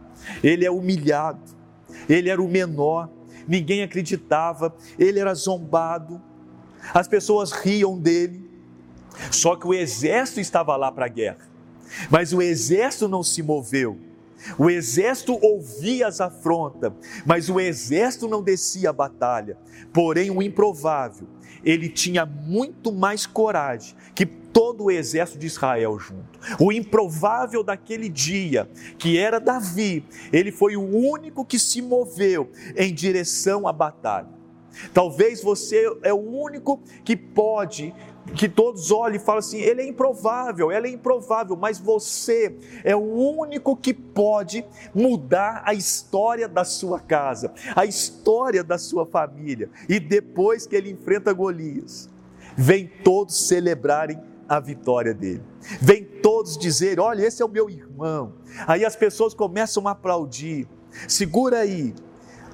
ele 0.42 0.64
é 0.64 0.70
humilhado, 0.70 1.40
ele 2.08 2.28
era 2.28 2.40
o 2.40 2.48
menor, 2.48 3.08
ninguém 3.48 3.82
acreditava, 3.82 4.74
ele 4.98 5.18
era 5.18 5.34
zombado, 5.34 6.20
as 6.92 7.08
pessoas 7.08 7.52
riam 7.52 7.98
dele. 7.98 8.50
Só 9.30 9.56
que 9.56 9.66
o 9.66 9.74
exército 9.74 10.40
estava 10.40 10.76
lá 10.76 10.90
para 10.90 11.06
a 11.06 11.08
guerra. 11.08 11.50
Mas 12.10 12.32
o 12.32 12.40
exército 12.40 13.08
não 13.08 13.22
se 13.22 13.42
moveu. 13.42 13.98
O 14.58 14.68
exército 14.68 15.38
ouvia 15.40 16.06
as 16.06 16.20
afrontas, 16.20 16.92
mas 17.24 17.48
o 17.48 17.60
exército 17.60 18.28
não 18.28 18.42
descia 18.42 18.90
a 18.90 18.92
batalha. 18.92 19.56
Porém, 19.92 20.30
o 20.30 20.42
improvável, 20.42 21.26
ele 21.64 21.88
tinha 21.88 22.26
muito 22.26 22.92
mais 22.92 23.26
coragem 23.26 23.94
que 24.14 24.26
todo 24.26 24.84
o 24.84 24.90
exército 24.90 25.38
de 25.38 25.46
Israel 25.46 25.98
junto. 25.98 26.38
O 26.60 26.70
improvável 26.72 27.62
daquele 27.62 28.08
dia, 28.08 28.68
que 28.98 29.18
era 29.18 29.40
Davi, 29.40 30.04
ele 30.32 30.52
foi 30.52 30.76
o 30.76 30.82
único 30.84 31.44
que 31.44 31.58
se 31.58 31.80
moveu 31.80 32.50
em 32.76 32.92
direção 32.92 33.66
à 33.66 33.72
batalha. 33.72 34.28
Talvez 34.92 35.42
você 35.42 35.84
é 36.02 36.12
o 36.12 36.20
único 36.20 36.80
que 37.04 37.16
pode 37.16 37.94
que 38.34 38.48
todos 38.48 38.90
olhem 38.90 39.16
e 39.16 39.18
falem 39.18 39.40
assim: 39.40 39.60
ele 39.60 39.82
é 39.82 39.86
improvável, 39.86 40.70
ela 40.70 40.86
é 40.86 40.90
improvável, 40.90 41.56
mas 41.56 41.78
você 41.78 42.56
é 42.84 42.94
o 42.94 43.00
único 43.00 43.76
que 43.76 43.92
pode 43.92 44.64
mudar 44.94 45.62
a 45.66 45.74
história 45.74 46.48
da 46.48 46.64
sua 46.64 47.00
casa, 47.00 47.52
a 47.74 47.84
história 47.84 48.62
da 48.62 48.78
sua 48.78 49.04
família. 49.04 49.70
E 49.88 49.98
depois 49.98 50.66
que 50.66 50.76
ele 50.76 50.90
enfrenta 50.90 51.32
Golias, 51.32 52.08
vem 52.56 52.90
todos 53.02 53.48
celebrarem 53.48 54.20
a 54.48 54.60
vitória 54.60 55.14
dele. 55.14 55.42
Vem 55.80 56.04
todos 56.04 56.56
dizer: 56.56 57.00
olha, 57.00 57.26
esse 57.26 57.42
é 57.42 57.44
o 57.44 57.48
meu 57.48 57.68
irmão. 57.68 58.34
Aí 58.66 58.84
as 58.84 58.96
pessoas 58.96 59.34
começam 59.34 59.88
a 59.88 59.92
aplaudir. 59.92 60.68
Segura 61.08 61.60
aí, 61.60 61.94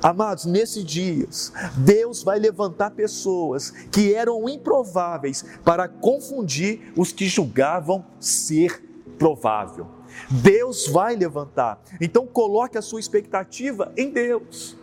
Amados, 0.02 0.44
nesses 0.44 0.84
dias, 0.84 1.52
Deus 1.76 2.22
vai 2.22 2.38
levantar 2.38 2.90
pessoas 2.90 3.70
que 3.90 4.14
eram 4.14 4.48
improváveis 4.48 5.44
para 5.64 5.88
confundir 5.88 6.92
os 6.96 7.12
que 7.12 7.26
julgavam 7.26 8.04
ser 8.20 8.82
provável. 9.18 9.86
Deus 10.30 10.86
vai 10.86 11.16
levantar. 11.16 11.80
Então 12.00 12.26
coloque 12.26 12.78
a 12.78 12.82
sua 12.82 13.00
expectativa 13.00 13.92
em 13.96 14.10
Deus. 14.10 14.76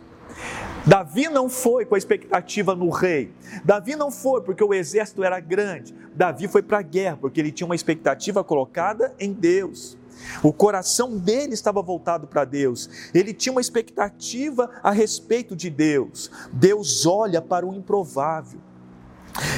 Davi 0.86 1.28
não 1.28 1.48
foi 1.48 1.84
com 1.84 1.94
a 1.94 1.98
expectativa 1.98 2.74
no 2.74 2.90
rei. 2.90 3.32
Davi 3.64 3.96
não 3.96 4.10
foi 4.10 4.42
porque 4.42 4.62
o 4.62 4.74
exército 4.74 5.24
era 5.24 5.40
grande. 5.40 5.94
Davi 6.14 6.46
foi 6.46 6.62
para 6.62 6.78
a 6.78 6.82
guerra 6.82 7.18
porque 7.20 7.40
ele 7.40 7.50
tinha 7.50 7.66
uma 7.66 7.74
expectativa 7.74 8.44
colocada 8.44 9.14
em 9.18 9.32
Deus. 9.32 9.96
O 10.42 10.52
coração 10.52 11.16
dele 11.16 11.54
estava 11.54 11.82
voltado 11.82 12.26
para 12.26 12.44
Deus. 12.44 12.88
Ele 13.14 13.32
tinha 13.32 13.52
uma 13.52 13.60
expectativa 13.60 14.70
a 14.82 14.90
respeito 14.90 15.56
de 15.56 15.70
Deus. 15.70 16.30
Deus 16.52 17.06
olha 17.06 17.40
para 17.40 17.66
o 17.66 17.74
improvável. 17.74 18.60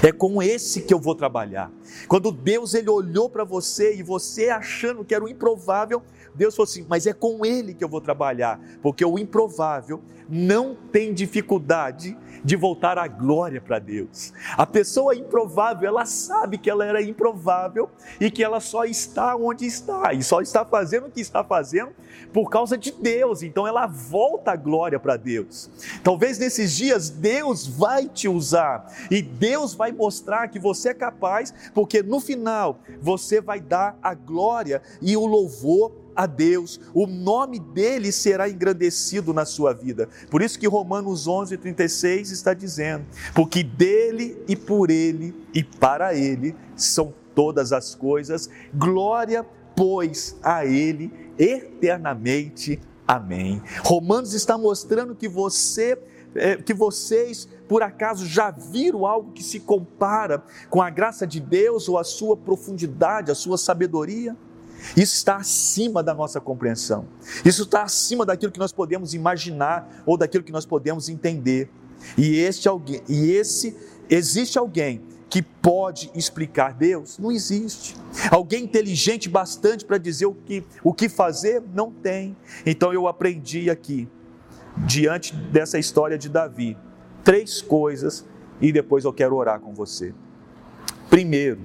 É 0.02 0.10
com 0.10 0.42
esse 0.42 0.82
que 0.82 0.92
eu 0.92 0.98
vou 0.98 1.14
trabalhar. 1.14 1.70
Quando 2.08 2.32
Deus 2.32 2.74
ele 2.74 2.90
olhou 2.90 3.30
para 3.30 3.44
você 3.44 3.94
e 3.94 4.02
você 4.02 4.48
achando 4.48 5.04
que 5.04 5.14
era 5.14 5.24
o 5.24 5.28
improvável, 5.28 6.02
Deus 6.34 6.56
falou 6.56 6.68
assim: 6.68 6.84
"Mas 6.88 7.06
é 7.06 7.12
com 7.12 7.44
ele 7.44 7.74
que 7.74 7.84
eu 7.84 7.88
vou 7.88 8.00
trabalhar, 8.00 8.60
porque 8.82 9.04
o 9.04 9.18
improvável 9.18 10.02
não 10.28 10.76
tem 10.92 11.14
dificuldade 11.14 12.16
de 12.48 12.56
voltar 12.56 12.96
a 12.96 13.06
glória 13.06 13.60
para 13.60 13.78
Deus. 13.78 14.32
A 14.56 14.64
pessoa 14.64 15.14
improvável, 15.14 15.86
ela 15.86 16.06
sabe 16.06 16.56
que 16.56 16.70
ela 16.70 16.82
era 16.82 17.02
improvável 17.02 17.90
e 18.18 18.30
que 18.30 18.42
ela 18.42 18.58
só 18.58 18.86
está 18.86 19.36
onde 19.36 19.66
está 19.66 20.14
e 20.14 20.22
só 20.22 20.40
está 20.40 20.64
fazendo 20.64 21.08
o 21.08 21.10
que 21.10 21.20
está 21.20 21.44
fazendo 21.44 21.90
por 22.32 22.48
causa 22.48 22.78
de 22.78 22.90
Deus. 22.90 23.42
Então 23.42 23.66
ela 23.66 23.86
volta 23.86 24.52
a 24.52 24.56
glória 24.56 24.98
para 24.98 25.18
Deus. 25.18 25.68
Talvez 26.02 26.38
nesses 26.38 26.74
dias 26.74 27.10
Deus 27.10 27.66
vai 27.66 28.08
te 28.08 28.28
usar 28.28 28.90
e 29.10 29.20
Deus 29.20 29.74
vai 29.74 29.92
mostrar 29.92 30.48
que 30.48 30.58
você 30.58 30.88
é 30.88 30.94
capaz, 30.94 31.52
porque 31.74 32.02
no 32.02 32.18
final 32.18 32.80
você 32.98 33.42
vai 33.42 33.60
dar 33.60 33.98
a 34.02 34.14
glória 34.14 34.80
e 35.02 35.18
o 35.18 35.26
louvor 35.26 36.07
a 36.18 36.26
Deus, 36.26 36.80
o 36.92 37.06
nome 37.06 37.60
dele 37.60 38.10
será 38.10 38.48
engrandecido 38.48 39.32
na 39.32 39.44
sua 39.44 39.72
vida. 39.72 40.08
Por 40.28 40.42
isso 40.42 40.58
que 40.58 40.66
Romanos 40.66 41.28
11, 41.28 41.56
36 41.56 42.32
está 42.32 42.52
dizendo: 42.52 43.06
porque 43.36 43.62
dele 43.62 44.36
e 44.48 44.56
por 44.56 44.90
ele 44.90 45.32
e 45.54 45.62
para 45.62 46.16
ele 46.16 46.56
são 46.74 47.14
todas 47.36 47.72
as 47.72 47.94
coisas, 47.94 48.50
glória, 48.74 49.46
pois, 49.76 50.36
a 50.42 50.66
ele 50.66 51.12
eternamente. 51.38 52.80
Amém. 53.06 53.62
Romanos 53.84 54.34
está 54.34 54.58
mostrando 54.58 55.14
que 55.14 55.28
você 55.28 55.96
é, 56.34 56.56
que 56.56 56.74
vocês 56.74 57.48
por 57.68 57.82
acaso 57.82 58.26
já 58.26 58.50
viram 58.50 59.06
algo 59.06 59.32
que 59.32 59.42
se 59.42 59.60
compara 59.60 60.42
com 60.68 60.82
a 60.82 60.90
graça 60.90 61.24
de 61.24 61.38
Deus 61.38 61.88
ou 61.88 61.96
a 61.96 62.02
sua 62.02 62.36
profundidade, 62.36 63.30
a 63.30 63.36
sua 63.36 63.56
sabedoria? 63.56 64.36
Isso 64.96 65.14
está 65.14 65.36
acima 65.36 66.02
da 66.02 66.14
nossa 66.14 66.40
compreensão. 66.40 67.06
Isso 67.44 67.62
está 67.62 67.82
acima 67.82 68.24
daquilo 68.24 68.52
que 68.52 68.58
nós 68.58 68.72
podemos 68.72 69.14
imaginar 69.14 70.02
ou 70.06 70.16
daquilo 70.16 70.44
que 70.44 70.52
nós 70.52 70.64
podemos 70.64 71.08
entender. 71.08 71.68
E 72.16 72.36
este 72.36 72.68
alguém, 72.68 73.02
e 73.08 73.30
esse 73.32 73.76
existe 74.08 74.58
alguém 74.58 75.02
que 75.28 75.42
pode 75.42 76.10
explicar 76.14 76.72
Deus? 76.72 77.18
Não 77.18 77.30
existe. 77.30 77.94
Alguém 78.30 78.64
inteligente 78.64 79.28
bastante 79.28 79.84
para 79.84 79.98
dizer 79.98 80.26
o 80.26 80.34
que, 80.34 80.64
o 80.82 80.94
que 80.94 81.08
fazer? 81.08 81.62
Não 81.74 81.90
tem. 81.90 82.36
Então 82.64 82.92
eu 82.92 83.06
aprendi 83.06 83.68
aqui, 83.68 84.08
diante 84.86 85.34
dessa 85.34 85.78
história 85.78 86.16
de 86.16 86.28
Davi, 86.28 86.76
três 87.22 87.60
coisas 87.60 88.24
e 88.60 88.72
depois 88.72 89.04
eu 89.04 89.12
quero 89.12 89.36
orar 89.36 89.60
com 89.60 89.74
você. 89.74 90.14
Primeiro, 91.10 91.60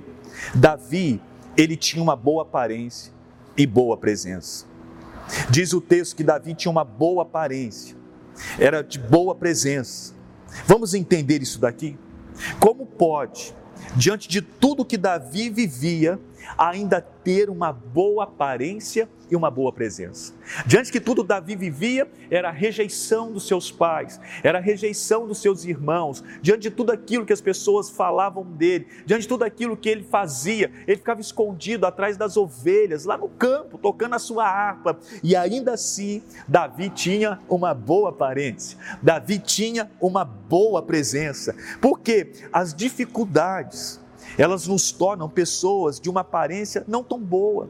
Davi 0.53 1.21
ele 1.57 1.75
tinha 1.75 2.01
uma 2.01 2.15
boa 2.15 2.43
aparência 2.43 3.11
e 3.57 3.65
boa 3.65 3.97
presença. 3.97 4.65
Diz 5.49 5.73
o 5.73 5.81
texto 5.81 6.15
que 6.15 6.23
Davi 6.23 6.53
tinha 6.53 6.71
uma 6.71 6.83
boa 6.83 7.23
aparência, 7.23 7.95
era 8.59 8.81
de 8.81 8.99
boa 8.99 9.33
presença. 9.33 10.13
Vamos 10.65 10.93
entender 10.93 11.41
isso 11.41 11.59
daqui? 11.59 11.97
Como 12.59 12.85
pode, 12.85 13.53
diante 13.95 14.27
de 14.27 14.41
tudo 14.41 14.85
que 14.85 14.97
Davi 14.97 15.49
vivia, 15.49 16.19
ainda 16.57 17.01
ter 17.01 17.49
uma 17.49 17.71
boa 17.71 18.25
aparência 18.25 19.07
e 19.29 19.35
uma 19.35 19.49
boa 19.49 19.71
presença. 19.71 20.33
Diante 20.65 20.91
que 20.91 20.99
tudo 20.99 21.23
Davi 21.23 21.55
vivia 21.55 22.07
era 22.29 22.49
a 22.49 22.51
rejeição 22.51 23.31
dos 23.31 23.47
seus 23.47 23.71
pais, 23.71 24.19
era 24.43 24.59
a 24.59 24.61
rejeição 24.61 25.27
dos 25.27 25.39
seus 25.39 25.63
irmãos, 25.65 26.23
diante 26.41 26.63
de 26.63 26.71
tudo 26.71 26.91
aquilo 26.91 27.25
que 27.25 27.33
as 27.33 27.41
pessoas 27.41 27.89
falavam 27.89 28.43
dele, 28.43 28.87
diante 29.05 29.21
de 29.21 29.27
tudo 29.27 29.43
aquilo 29.43 29.77
que 29.77 29.89
ele 29.89 30.03
fazia, 30.03 30.71
ele 30.85 30.97
ficava 30.97 31.21
escondido 31.21 31.85
atrás 31.85 32.17
das 32.17 32.37
ovelhas, 32.37 33.05
lá 33.05 33.17
no 33.17 33.29
campo, 33.29 33.77
tocando 33.77 34.15
a 34.15 34.19
sua 34.19 34.45
harpa, 34.45 34.99
e 35.23 35.35
ainda 35.35 35.73
assim 35.73 36.21
Davi 36.47 36.89
tinha 36.89 37.39
uma 37.49 37.73
boa 37.73 38.09
aparência, 38.09 38.77
Davi 39.01 39.39
tinha 39.39 39.89
uma 39.99 40.23
boa 40.23 40.81
presença, 40.81 41.55
porque 41.81 42.31
as 42.51 42.73
dificuldades, 42.73 44.02
elas 44.37 44.67
nos 44.67 44.91
tornam 44.91 45.29
pessoas 45.29 45.99
de 45.99 46.09
uma 46.09 46.21
aparência 46.21 46.83
não 46.87 47.03
tão 47.03 47.19
boa. 47.19 47.69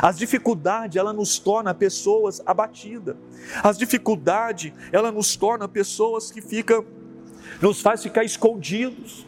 As 0.00 0.16
dificuldades, 0.16 0.96
ela 0.96 1.12
nos 1.12 1.38
torna 1.38 1.74
pessoas 1.74 2.40
abatidas. 2.46 3.16
As 3.62 3.76
dificuldades, 3.76 4.72
ela 4.92 5.10
nos 5.10 5.36
torna 5.36 5.68
pessoas 5.68 6.30
que 6.30 6.40
ficam, 6.40 6.84
nos 7.60 7.80
faz 7.80 8.02
ficar 8.02 8.24
escondidos. 8.24 9.26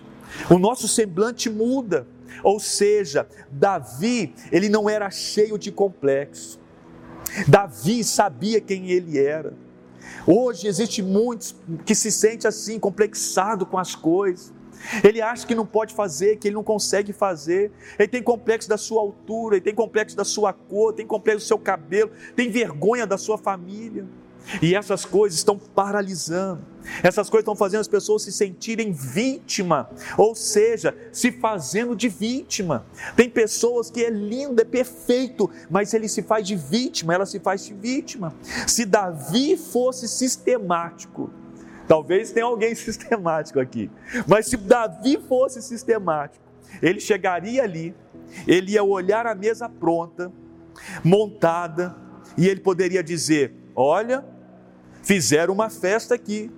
O 0.49 0.59
nosso 0.59 0.87
semblante 0.87 1.51
muda. 1.51 2.07
Ou 2.43 2.59
seja, 2.59 3.29
Davi, 3.51 4.35
ele 4.51 4.69
não 4.69 4.89
era 4.89 5.11
cheio 5.11 5.59
de 5.59 5.71
complexo. 5.71 6.59
Davi 7.49 8.05
sabia 8.05 8.61
quem 8.61 8.91
ele 8.91 9.19
era. 9.19 9.55
Hoje 10.27 10.67
existe 10.67 11.03
muitos 11.03 11.55
que 11.85 11.95
se 11.95 12.11
sente 12.11 12.47
assim, 12.47 12.79
complexado 12.79 13.67
com 13.67 13.79
as 13.79 13.95
coisas. 13.95 14.53
Ele 15.03 15.21
acha 15.21 15.47
que 15.47 15.55
não 15.55 15.67
pode 15.67 15.95
fazer, 15.95 16.37
que 16.37 16.49
ele 16.49 16.55
não 16.55 16.65
consegue 16.65 17.13
fazer. 17.13 17.73
Ele 17.99 18.09
tem 18.09 18.23
complexo 18.23 18.69
da 18.69 18.77
sua 18.77 19.01
altura, 19.01 19.57
ele 19.57 19.65
tem 19.65 19.75
complexo 19.75 20.17
da 20.17 20.25
sua 20.25 20.53
cor, 20.53 20.93
tem 20.93 21.07
complexo 21.07 21.45
do 21.45 21.49
seu 21.49 21.59
cabelo, 21.59 22.11
tem 22.37 22.51
vergonha 22.51 23.07
da 23.07 23.19
sua 23.19 23.39
família. 23.39 24.07
E 24.61 24.75
essas 24.75 25.05
coisas 25.05 25.39
estão 25.39 25.59
paralisando. 25.59 26.63
Essas 27.03 27.31
coisas 27.31 27.45
estão 27.45 27.57
fazendo 27.57 27.81
as 27.81 27.89
pessoas 27.89 28.23
se 28.23 28.33
sentirem 28.33 28.93
vítima, 28.93 29.89
ou 30.19 30.35
seja, 30.35 30.95
se 31.11 31.33
fazendo 31.33 31.97
de 31.97 32.11
vítima. 32.11 32.85
Tem 33.17 33.29
pessoas 33.29 33.91
que 33.91 34.05
é 34.05 34.11
lindo, 34.11 34.61
é 34.61 34.65
perfeito, 34.65 35.51
mas 35.71 35.95
ele 35.95 36.09
se 36.09 36.23
faz 36.23 36.47
de 36.47 36.57
vítima, 36.57 37.15
ela 37.15 37.25
se 37.25 37.41
faz 37.41 37.65
de 37.65 37.73
vítima. 37.73 38.35
Se 38.67 38.85
Davi 38.85 39.57
fosse 39.57 40.07
sistemático, 40.07 41.31
Talvez 41.87 42.33
tenha 42.33 42.47
alguém 42.47 42.75
sistemático 42.77 43.61
aqui. 43.61 43.91
Mas 44.27 44.47
se 44.47 44.57
Davi 44.57 45.19
fosse 45.29 45.63
sistemático, 45.63 46.45
ele 46.83 47.01
chegaria 47.01 47.63
ali, 47.63 47.95
ele 48.47 48.73
ia 48.73 48.83
olhar 48.83 49.27
a 49.27 49.35
mesa 49.35 49.69
pronta, 49.69 50.33
montada, 51.05 51.97
e 52.37 52.49
ele 52.49 52.61
poderia 52.61 53.03
dizer: 53.03 53.55
Olha, 53.75 54.25
fizeram 55.03 55.55
uma 55.55 55.71
festa 55.71 56.15
aqui, 56.15 56.51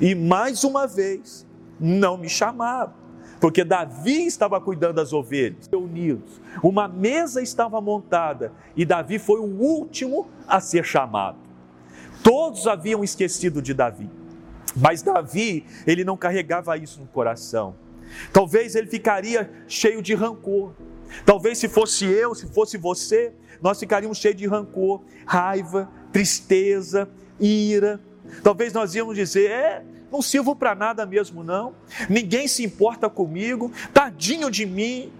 e 0.00 0.14
mais 0.14 0.64
uma 0.64 0.86
vez 0.86 1.46
não 1.78 2.16
me 2.16 2.28
chamaram. 2.28 2.92
porque 3.40 3.62
Davi 3.62 4.26
estava 4.26 4.60
cuidando 4.60 4.94
das 4.94 5.12
ovelhas, 5.12 5.68
reunidos. 5.70 6.40
Uma 6.62 6.88
mesa 6.88 7.40
estava 7.40 7.80
montada 7.80 8.52
e 8.76 8.84
Davi 8.84 9.18
foi 9.18 9.38
o 9.38 9.44
último 9.44 10.26
a 10.46 10.60
ser 10.60 10.84
chamado. 10.84 11.38
Todos 12.22 12.66
haviam 12.66 13.04
esquecido 13.04 13.62
de 13.62 13.72
Davi, 13.72 14.10
mas 14.80 15.02
Davi, 15.02 15.64
ele 15.86 16.04
não 16.04 16.16
carregava 16.16 16.76
isso 16.76 17.00
no 17.00 17.06
coração. 17.06 17.74
Talvez 18.32 18.74
ele 18.74 18.86
ficaria 18.86 19.50
cheio 19.66 20.00
de 20.00 20.14
rancor. 20.14 20.72
Talvez 21.24 21.58
se 21.58 21.68
fosse 21.68 22.04
eu, 22.06 22.34
se 22.34 22.46
fosse 22.48 22.76
você, 22.76 23.32
nós 23.60 23.78
ficaríamos 23.78 24.18
cheios 24.18 24.36
de 24.36 24.46
rancor, 24.46 25.02
raiva, 25.26 25.90
tristeza, 26.12 27.08
ira. 27.40 28.00
Talvez 28.42 28.72
nós 28.72 28.94
íamos 28.94 29.16
dizer: 29.16 29.50
é, 29.50 29.82
não 30.10 30.22
sirvo 30.22 30.54
para 30.54 30.74
nada 30.74 31.04
mesmo, 31.06 31.42
não. 31.42 31.74
Ninguém 32.08 32.46
se 32.46 32.64
importa 32.64 33.08
comigo, 33.08 33.72
tadinho 33.92 34.50
de 34.50 34.64
mim. 34.66 35.12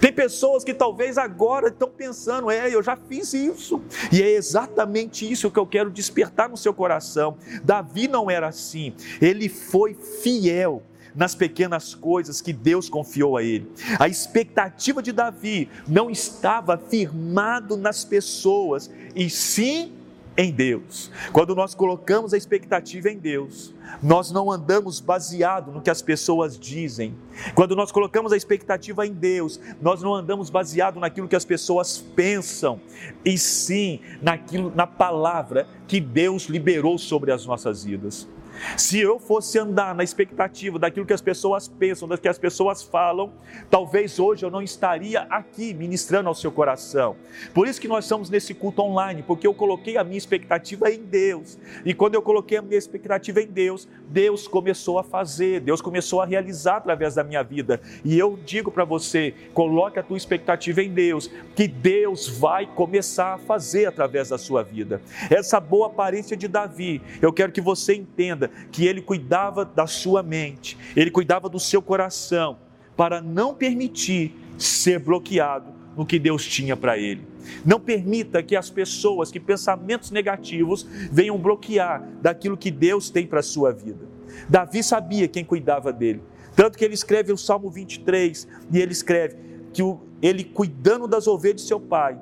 Tem 0.00 0.12
pessoas 0.12 0.64
que 0.64 0.74
talvez 0.74 1.18
agora 1.18 1.68
estão 1.68 1.88
pensando, 1.88 2.50
é, 2.50 2.74
eu 2.74 2.82
já 2.82 2.96
fiz 2.96 3.32
isso. 3.34 3.82
E 4.12 4.22
é 4.22 4.30
exatamente 4.30 5.30
isso 5.30 5.50
que 5.50 5.58
eu 5.58 5.66
quero 5.66 5.90
despertar 5.90 6.48
no 6.48 6.56
seu 6.56 6.72
coração. 6.72 7.36
Davi 7.62 8.08
não 8.08 8.30
era 8.30 8.48
assim. 8.48 8.94
Ele 9.20 9.48
foi 9.48 9.94
fiel 9.94 10.82
nas 11.14 11.34
pequenas 11.34 11.94
coisas 11.94 12.40
que 12.40 12.52
Deus 12.52 12.88
confiou 12.88 13.36
a 13.36 13.42
ele. 13.42 13.70
A 13.98 14.08
expectativa 14.08 15.02
de 15.02 15.12
Davi 15.12 15.68
não 15.86 16.10
estava 16.10 16.76
firmado 16.76 17.76
nas 17.76 18.04
pessoas, 18.04 18.90
e 19.14 19.30
sim 19.30 19.92
em 20.36 20.52
Deus. 20.52 21.10
Quando 21.32 21.54
nós 21.54 21.74
colocamos 21.74 22.34
a 22.34 22.36
expectativa 22.36 23.10
em 23.10 23.18
Deus, 23.18 23.74
nós 24.02 24.30
não 24.30 24.50
andamos 24.50 25.00
baseado 25.00 25.70
no 25.70 25.80
que 25.80 25.90
as 25.90 26.02
pessoas 26.02 26.58
dizem. 26.58 27.14
Quando 27.54 27.76
nós 27.76 27.92
colocamos 27.92 28.32
a 28.32 28.36
expectativa 28.36 29.06
em 29.06 29.12
Deus, 29.12 29.60
nós 29.80 30.02
não 30.02 30.14
andamos 30.14 30.50
baseado 30.50 30.98
naquilo 30.98 31.28
que 31.28 31.36
as 31.36 31.44
pessoas 31.44 31.98
pensam, 31.98 32.80
e 33.24 33.38
sim 33.38 34.00
naquilo 34.20 34.72
na 34.74 34.86
palavra 34.86 35.68
que 35.86 36.00
Deus 36.00 36.44
liberou 36.46 36.98
sobre 36.98 37.30
as 37.30 37.46
nossas 37.46 37.84
vidas. 37.84 38.28
Se 38.76 38.98
eu 38.98 39.18
fosse 39.18 39.58
andar 39.58 39.94
na 39.94 40.04
expectativa 40.04 40.78
daquilo 40.78 41.06
que 41.06 41.12
as 41.12 41.20
pessoas 41.20 41.68
pensam, 41.68 42.08
daquilo 42.08 42.22
que 42.22 42.28
as 42.28 42.38
pessoas 42.38 42.82
falam, 42.82 43.32
talvez 43.70 44.18
hoje 44.18 44.44
eu 44.44 44.50
não 44.50 44.62
estaria 44.62 45.22
aqui 45.22 45.74
ministrando 45.74 46.28
ao 46.28 46.34
seu 46.34 46.50
coração. 46.50 47.16
Por 47.52 47.68
isso 47.68 47.80
que 47.80 47.88
nós 47.88 48.04
estamos 48.04 48.30
nesse 48.30 48.54
culto 48.54 48.82
online, 48.82 49.22
porque 49.22 49.46
eu 49.46 49.54
coloquei 49.54 49.96
a 49.96 50.04
minha 50.04 50.18
expectativa 50.18 50.90
em 50.90 51.02
Deus. 51.02 51.58
E 51.84 51.94
quando 51.94 52.14
eu 52.14 52.22
coloquei 52.22 52.58
a 52.58 52.62
minha 52.62 52.78
expectativa 52.78 53.40
em 53.40 53.46
Deus, 53.46 53.88
Deus 54.08 54.46
começou 54.46 54.98
a 54.98 55.02
fazer, 55.02 55.60
Deus 55.60 55.80
começou 55.80 56.20
a 56.20 56.26
realizar 56.26 56.76
através 56.76 57.14
da 57.14 57.24
minha 57.24 57.42
vida. 57.42 57.80
E 58.04 58.18
eu 58.18 58.38
digo 58.44 58.70
para 58.70 58.84
você, 58.84 59.34
coloque 59.52 59.98
a 59.98 60.02
tua 60.02 60.16
expectativa 60.16 60.82
em 60.82 60.90
Deus, 60.90 61.30
que 61.54 61.66
Deus 61.66 62.28
vai 62.28 62.66
começar 62.66 63.34
a 63.34 63.38
fazer 63.38 63.86
através 63.86 64.28
da 64.28 64.38
sua 64.38 64.62
vida. 64.62 65.00
Essa 65.30 65.60
boa 65.60 65.86
aparência 65.86 66.36
de 66.36 66.48
Davi, 66.48 67.00
eu 67.20 67.32
quero 67.32 67.52
que 67.52 67.60
você 67.60 67.94
entenda 67.94 68.43
que 68.70 68.86
ele 68.86 69.00
cuidava 69.00 69.64
da 69.64 69.86
sua 69.86 70.22
mente, 70.22 70.76
ele 70.94 71.10
cuidava 71.10 71.48
do 71.48 71.58
seu 71.58 71.82
coração, 71.82 72.58
para 72.96 73.20
não 73.20 73.54
permitir 73.54 74.34
ser 74.56 74.98
bloqueado 74.98 75.72
no 75.96 76.06
que 76.06 76.18
Deus 76.18 76.44
tinha 76.46 76.76
para 76.76 76.98
ele. 76.98 77.26
Não 77.64 77.78
permita 77.78 78.42
que 78.42 78.56
as 78.56 78.70
pessoas, 78.70 79.30
que 79.30 79.38
pensamentos 79.38 80.10
negativos 80.10 80.86
venham 81.10 81.38
bloquear 81.38 82.02
daquilo 82.20 82.56
que 82.56 82.70
Deus 82.70 83.10
tem 83.10 83.26
para 83.26 83.40
a 83.40 83.42
sua 83.42 83.72
vida. 83.72 84.06
Davi 84.48 84.82
sabia 84.82 85.28
quem 85.28 85.44
cuidava 85.44 85.92
dele. 85.92 86.22
Tanto 86.56 86.78
que 86.78 86.84
ele 86.84 86.94
escreve 86.94 87.32
o 87.32 87.36
Salmo 87.36 87.70
23 87.70 88.48
e 88.72 88.78
ele 88.78 88.92
escreve 88.92 89.36
que 89.72 89.82
ele 90.22 90.44
cuidando 90.44 91.06
das 91.06 91.26
ovelhas 91.26 91.62
de 91.62 91.66
seu 91.66 91.80
pai, 91.80 92.18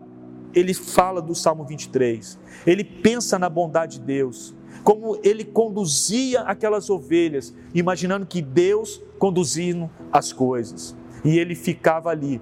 ele 0.55 0.75
fala 0.75 1.21
do 1.21 1.35
Salmo 1.35 1.65
23. 1.65 2.39
Ele 2.67 2.85
pensa 2.85 3.39
na 3.39 3.49
bondade 3.49 3.99
de 3.99 4.07
Deus 4.07 4.55
como 4.83 5.19
ele 5.23 5.45
conduzia 5.45 6.41
aquelas 6.43 6.91
ovelhas, 6.91 7.55
imaginando 7.75 8.27
que 8.27 8.43
Deus 8.43 9.01
conduzindo 9.19 9.89
as 10.11 10.33
coisas. 10.33 10.97
E 11.25 11.39
ele 11.39 11.55
ficava 11.55 12.11
ali, 12.11 12.41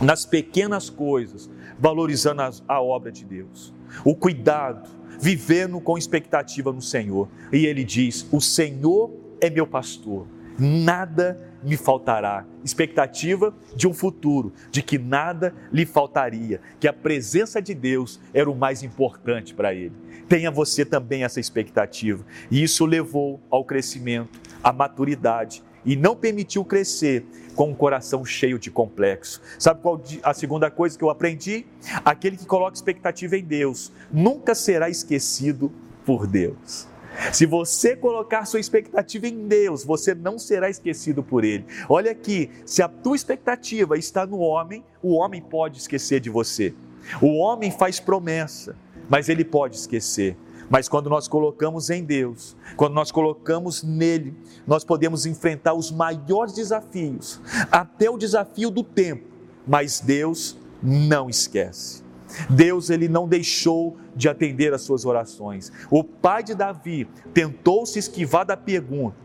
nas 0.00 0.24
pequenas 0.24 0.88
coisas, 0.88 1.50
valorizando 1.78 2.42
a, 2.66 2.80
obra 2.80 3.12
de 3.12 3.24
Deus. 3.24 3.74
O 4.04 4.14
cuidado, 4.14 4.88
vivendo 5.20 5.80
com 5.80 5.98
expectativa 5.98 6.72
no 6.72 6.80
Senhor. 6.82 7.28
E 7.52 7.66
ele 7.66 7.84
diz: 7.84 8.26
O 8.32 8.40
Senhor 8.40 9.10
é 9.40 9.50
meu 9.50 9.66
pastor, 9.66 10.26
nada 10.58 11.38
me 11.66 11.76
faltará. 11.76 12.46
Expectativa 12.64 13.52
de 13.74 13.88
um 13.88 13.92
futuro, 13.92 14.52
de 14.70 14.82
que 14.82 14.96
nada 14.96 15.52
lhe 15.72 15.84
faltaria, 15.84 16.60
que 16.78 16.86
a 16.86 16.92
presença 16.92 17.60
de 17.60 17.74
Deus 17.74 18.20
era 18.32 18.48
o 18.48 18.54
mais 18.54 18.84
importante 18.84 19.52
para 19.52 19.74
ele. 19.74 19.92
Tenha 20.28 20.50
você 20.50 20.84
também 20.84 21.24
essa 21.24 21.40
expectativa. 21.40 22.24
E 22.50 22.62
isso 22.62 22.86
levou 22.86 23.40
ao 23.50 23.64
crescimento, 23.64 24.40
à 24.62 24.72
maturidade 24.72 25.62
e 25.84 25.94
não 25.96 26.16
permitiu 26.16 26.64
crescer 26.64 27.24
com 27.54 27.70
um 27.70 27.74
coração 27.74 28.24
cheio 28.24 28.58
de 28.58 28.70
complexo. 28.70 29.40
Sabe 29.58 29.80
qual 29.80 30.00
a 30.22 30.34
segunda 30.34 30.70
coisa 30.70 30.96
que 30.96 31.04
eu 31.04 31.10
aprendi? 31.10 31.66
Aquele 32.04 32.36
que 32.36 32.46
coloca 32.46 32.74
expectativa 32.74 33.36
em 33.36 33.44
Deus 33.44 33.92
nunca 34.12 34.54
será 34.54 34.88
esquecido 34.88 35.72
por 36.04 36.26
Deus. 36.26 36.88
Se 37.32 37.46
você 37.46 37.96
colocar 37.96 38.44
sua 38.44 38.60
expectativa 38.60 39.26
em 39.26 39.46
Deus, 39.46 39.84
você 39.84 40.14
não 40.14 40.38
será 40.38 40.68
esquecido 40.68 41.22
por 41.22 41.44
Ele. 41.44 41.64
Olha 41.88 42.10
aqui, 42.10 42.50
se 42.64 42.82
a 42.82 42.88
tua 42.88 43.16
expectativa 43.16 43.96
está 43.96 44.26
no 44.26 44.38
homem, 44.38 44.84
o 45.02 45.14
homem 45.14 45.40
pode 45.40 45.78
esquecer 45.78 46.20
de 46.20 46.30
você. 46.30 46.74
O 47.20 47.36
homem 47.38 47.70
faz 47.70 48.00
promessa, 48.00 48.76
mas 49.08 49.28
ele 49.28 49.44
pode 49.44 49.76
esquecer. 49.76 50.36
Mas 50.68 50.88
quando 50.88 51.08
nós 51.08 51.28
colocamos 51.28 51.90
em 51.90 52.02
Deus, 52.02 52.56
quando 52.76 52.94
nós 52.94 53.12
colocamos 53.12 53.84
nele, 53.84 54.34
nós 54.66 54.84
podemos 54.84 55.24
enfrentar 55.24 55.74
os 55.74 55.92
maiores 55.92 56.52
desafios, 56.52 57.40
até 57.70 58.10
o 58.10 58.18
desafio 58.18 58.70
do 58.70 58.82
tempo, 58.82 59.24
mas 59.66 60.00
Deus 60.00 60.58
não 60.82 61.30
esquece. 61.30 62.05
Deus 62.48 62.90
ele 62.90 63.08
não 63.08 63.28
deixou 63.28 63.96
de 64.14 64.28
atender 64.28 64.72
às 64.72 64.82
suas 64.82 65.04
orações. 65.04 65.72
O 65.90 66.02
pai 66.02 66.42
de 66.42 66.54
Davi 66.54 67.08
tentou 67.32 67.86
se 67.86 67.98
esquivar 67.98 68.44
da 68.44 68.56
pergunta 68.56 69.16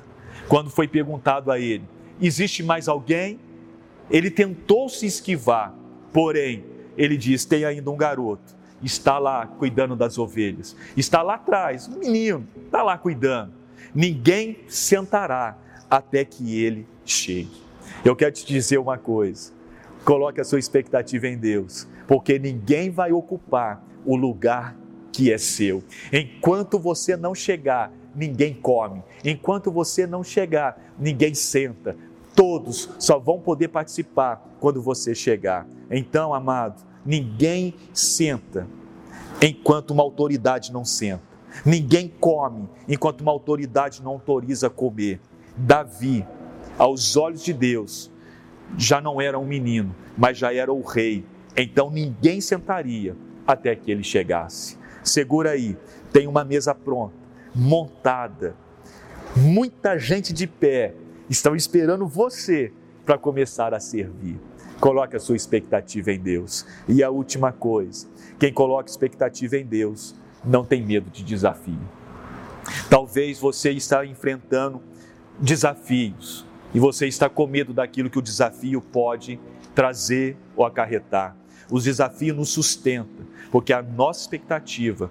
quando 0.48 0.70
foi 0.70 0.88
perguntado 0.88 1.52
a 1.52 1.60
ele: 1.60 1.84
existe 2.22 2.64
mais 2.64 2.88
alguém? 2.88 3.40
Ele 4.10 4.30
tentou 4.30 4.90
se 4.90 5.06
esquivar, 5.06 5.74
porém 6.12 6.66
ele 6.98 7.18
diz: 7.18 7.46
tem 7.46 7.66
ainda 7.66 7.90
um 7.90 7.98
garoto 7.98 8.62
está 8.84 9.20
lá 9.20 9.46
cuidando 9.46 9.96
das 9.96 10.18
ovelhas. 10.18 10.76
Está 10.98 11.22
lá 11.22 11.36
atrás, 11.36 11.88
um 11.88 12.00
menino, 12.00 12.48
está 12.66 12.82
lá 12.82 12.98
cuidando. 12.98 13.54
Ninguém 13.94 14.60
sentará 14.68 15.58
até 15.90 16.24
que 16.24 16.60
ele 16.60 16.88
chegue. 17.06 17.62
Eu 18.04 18.16
quero 18.16 18.32
te 18.32 18.46
dizer 18.46 18.78
uma 18.78 18.98
coisa: 18.98 19.52
coloque 20.06 20.42
a 20.42 20.44
sua 20.44 20.60
expectativa 20.60 21.28
em 21.28 21.38
Deus, 21.38 21.88
porque 22.08 22.40
ninguém 22.40 22.90
vai 22.90 23.12
ocupar 23.12 23.84
o 24.06 24.16
lugar 24.16 24.76
que 25.12 25.32
é 25.32 25.38
seu. 25.38 25.84
Enquanto 26.12 26.80
você 26.80 27.18
não 27.18 27.36
chegar, 27.36 27.92
ninguém 28.16 28.54
come. 28.54 29.04
Enquanto 29.24 29.72
você 29.72 30.08
não 30.08 30.24
chegar, 30.24 30.94
ninguém 30.98 31.34
senta. 31.34 31.96
Todos 32.36 32.90
só 32.98 33.20
vão 33.20 33.40
poder 33.40 33.68
participar 33.68 34.56
quando 34.60 34.82
você 34.82 35.14
chegar. 35.14 35.68
Então, 35.90 36.34
amado, 36.34 36.82
Ninguém 37.06 37.74
senta 37.94 38.68
enquanto 39.42 39.92
uma 39.92 40.04
autoridade 40.04 40.72
não 40.72 40.86
senta. 40.86 41.24
Ninguém 41.66 42.08
come 42.08 42.70
enquanto 42.88 43.22
uma 43.22 43.32
autoridade 43.32 44.04
não 44.04 44.12
autoriza 44.12 44.70
comer. 44.70 45.20
Davi, 45.58 46.26
aos 46.78 47.18
olhos 47.18 47.44
de 47.44 47.54
Deus, 47.54 48.11
já 48.78 49.02
não 49.02 49.22
era 49.22 49.38
um 49.38 49.46
menino, 49.46 49.96
mas 50.18 50.38
já 50.38 50.54
era 50.54 50.72
o 50.72 50.82
rei. 50.82 51.26
Então 51.56 51.90
ninguém 51.90 52.42
sentaria 52.42 53.16
até 53.46 53.76
que 53.76 53.92
ele 53.92 54.04
chegasse. 54.04 54.78
Segura 55.04 55.52
aí, 55.52 55.78
tem 56.12 56.28
uma 56.28 56.44
mesa 56.44 56.74
pronta, 56.76 57.16
montada. 57.54 58.56
Muita 59.36 59.98
gente 59.98 60.34
de 60.34 60.46
pé 60.46 60.94
estão 61.30 61.56
esperando 61.56 62.06
você 62.08 62.72
para 63.06 63.18
começar 63.18 63.74
a 63.74 63.80
servir. 63.80 64.40
Coloque 64.80 65.16
a 65.16 65.20
sua 65.20 65.36
expectativa 65.36 66.12
em 66.12 66.20
Deus. 66.20 66.66
E 66.88 67.04
a 67.04 67.10
última 67.10 67.52
coisa, 67.52 68.08
quem 68.40 68.52
coloca 68.52 68.90
expectativa 68.90 69.58
em 69.58 69.66
Deus 69.66 70.16
não 70.44 70.66
tem 70.66 70.84
medo 70.84 71.10
de 71.10 71.24
desafio. 71.24 71.80
Talvez 72.90 73.40
você 73.40 73.72
está 73.72 74.06
enfrentando 74.06 74.82
desafios 75.40 76.46
e 76.74 76.80
você 76.80 77.08
está 77.08 77.30
com 77.30 77.46
medo 77.48 77.74
daquilo 77.74 78.10
que 78.10 78.20
o 78.20 78.22
desafio 78.22 78.82
pode 78.82 79.40
trazer 79.76 80.38
ou 80.56 80.66
acarretar. 80.66 81.36
Os 81.70 81.84
desafios 81.86 82.36
nos 82.36 82.50
sustentam, 82.50 83.26
porque 83.52 83.72
a 83.72 83.82
nossa 83.82 84.22
expectativa, 84.22 85.10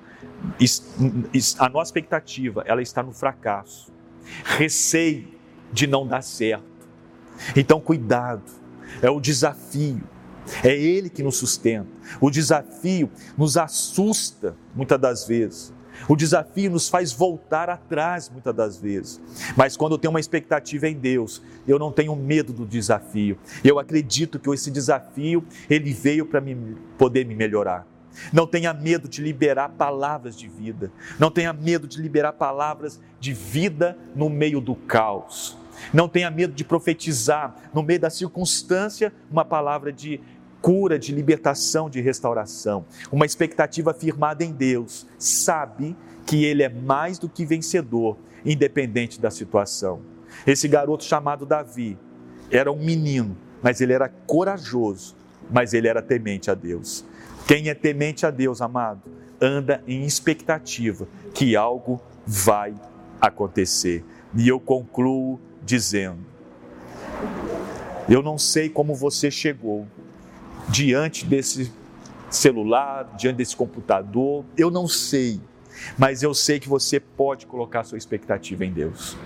a 1.59 1.69
nossa 1.69 1.89
expectativa, 1.89 2.63
ela 2.67 2.83
está 2.83 3.03
no 3.03 3.13
fracasso, 3.13 3.93
receio 4.45 5.29
de 5.73 5.87
não 5.87 6.07
dar 6.07 6.23
certo 6.23 6.65
Então, 7.57 7.81
cuidado, 7.81 8.43
é 9.01 9.09
o 9.09 9.21
desafio, 9.21 10.03
é 10.63 10.75
Ele 10.75 11.09
que 11.09 11.23
nos 11.23 11.37
sustenta. 11.37 11.89
O 12.21 12.31
desafio 12.31 13.11
nos 13.39 13.57
assusta 13.57 14.57
muitas 14.75 15.01
das 15.01 15.27
vezes. 15.27 15.73
O 16.09 16.17
desafio 16.17 16.71
nos 16.71 16.89
faz 16.89 17.13
voltar 17.13 17.69
atrás 17.69 18.29
muitas 18.29 18.55
das 18.55 18.77
vezes. 18.77 19.21
Mas 19.57 19.77
quando 19.77 19.93
eu 19.93 19.99
tenho 19.99 20.11
uma 20.11 20.21
expectativa 20.21 20.89
em 20.89 20.95
Deus, 20.95 21.43
eu 21.67 21.79
não 21.79 21.93
tenho 21.93 22.15
medo 22.17 22.53
do 22.53 22.67
desafio. 22.67 23.39
Eu 23.63 23.79
acredito 23.79 24.39
que 24.39 24.51
esse 24.51 24.71
desafio 24.71 25.45
ele 25.69 25.93
veio 25.93 26.27
para 26.27 26.41
me 26.41 26.77
poder 26.99 27.25
me 27.25 27.35
melhorar. 27.35 27.87
Não 28.33 28.47
tenha 28.47 28.75
medo 28.75 29.09
de 29.09 29.23
liberar 29.23 29.71
palavras 29.71 30.37
de 30.37 30.49
vida. 30.49 30.91
Não 31.19 31.31
tenha 31.31 31.53
medo 31.53 31.87
de 31.87 32.01
liberar 32.01 32.33
palavras 32.33 33.01
de 33.19 33.33
vida 33.33 33.97
no 34.15 34.29
meio 34.29 34.61
do 34.61 34.75
caos. 34.75 35.57
Não 35.93 36.09
tenha 36.09 36.31
medo 36.31 36.53
de 36.53 36.65
profetizar 36.65 37.55
no 37.73 37.83
meio 37.83 38.01
da 38.01 38.11
circunstância 38.11 39.13
uma 39.31 39.45
palavra 39.45 39.93
de 39.93 40.21
cura, 40.61 40.99
de 40.99 41.13
libertação, 41.13 41.89
de 41.89 42.01
restauração. 42.01 42.85
Uma 43.11 43.27
expectativa 43.27 43.95
firmada 43.95 44.45
em 44.45 44.53
Deus. 44.53 45.07
Sabe 45.19 45.97
que 46.27 46.45
Ele 46.45 46.63
é 46.63 46.69
mais 46.69 47.19
do 47.19 47.29
que 47.29 47.45
vencedor, 47.45 48.17
independente 48.45 49.21
da 49.21 49.31
situação. 49.31 50.01
Esse 50.47 50.69
garoto 50.69 51.05
chamado 51.05 51.45
Davi 51.45 51.99
era 52.51 52.71
um 52.71 52.79
menino, 52.79 53.37
mas 53.63 53.81
ele 53.81 53.93
era 53.93 54.09
corajoso, 54.09 55.15
mas 55.51 55.75
ele 55.75 55.89
era 55.89 56.01
temente 56.01 56.51
a 56.51 56.55
Deus. 56.55 57.05
Quem 57.47 57.69
é 57.69 57.75
temente 57.75 58.25
a 58.25 58.31
Deus, 58.31 58.61
amado, 58.61 59.03
anda 59.41 59.83
em 59.87 60.05
expectativa 60.05 61.07
que 61.35 61.57
algo 61.57 62.01
vai 62.27 62.75
acontecer. 63.21 64.05
E 64.35 64.49
eu 64.49 64.61
concluo 64.61 65.41
dizendo: 65.65 66.19
Eu 68.09 68.23
não 68.23 68.39
sei 68.39 68.69
como 68.69 68.95
você 68.95 69.31
chegou 69.31 69.87
diante 70.71 71.25
desse 71.25 71.73
celular, 72.31 73.15
diante 73.19 73.37
desse 73.37 73.57
computador, 73.57 74.45
eu 74.57 74.71
não 74.71 74.87
sei 74.87 75.41
mas 75.99 76.23
eu 76.23 76.35
sei 76.35 76.59
que 76.59 76.69
você 76.69 76.99
pode 76.99 77.47
colocar 77.47 77.85
sua 77.85 77.99
expectativa 77.99 78.65
em 78.65 78.73
Deus. 78.73 79.17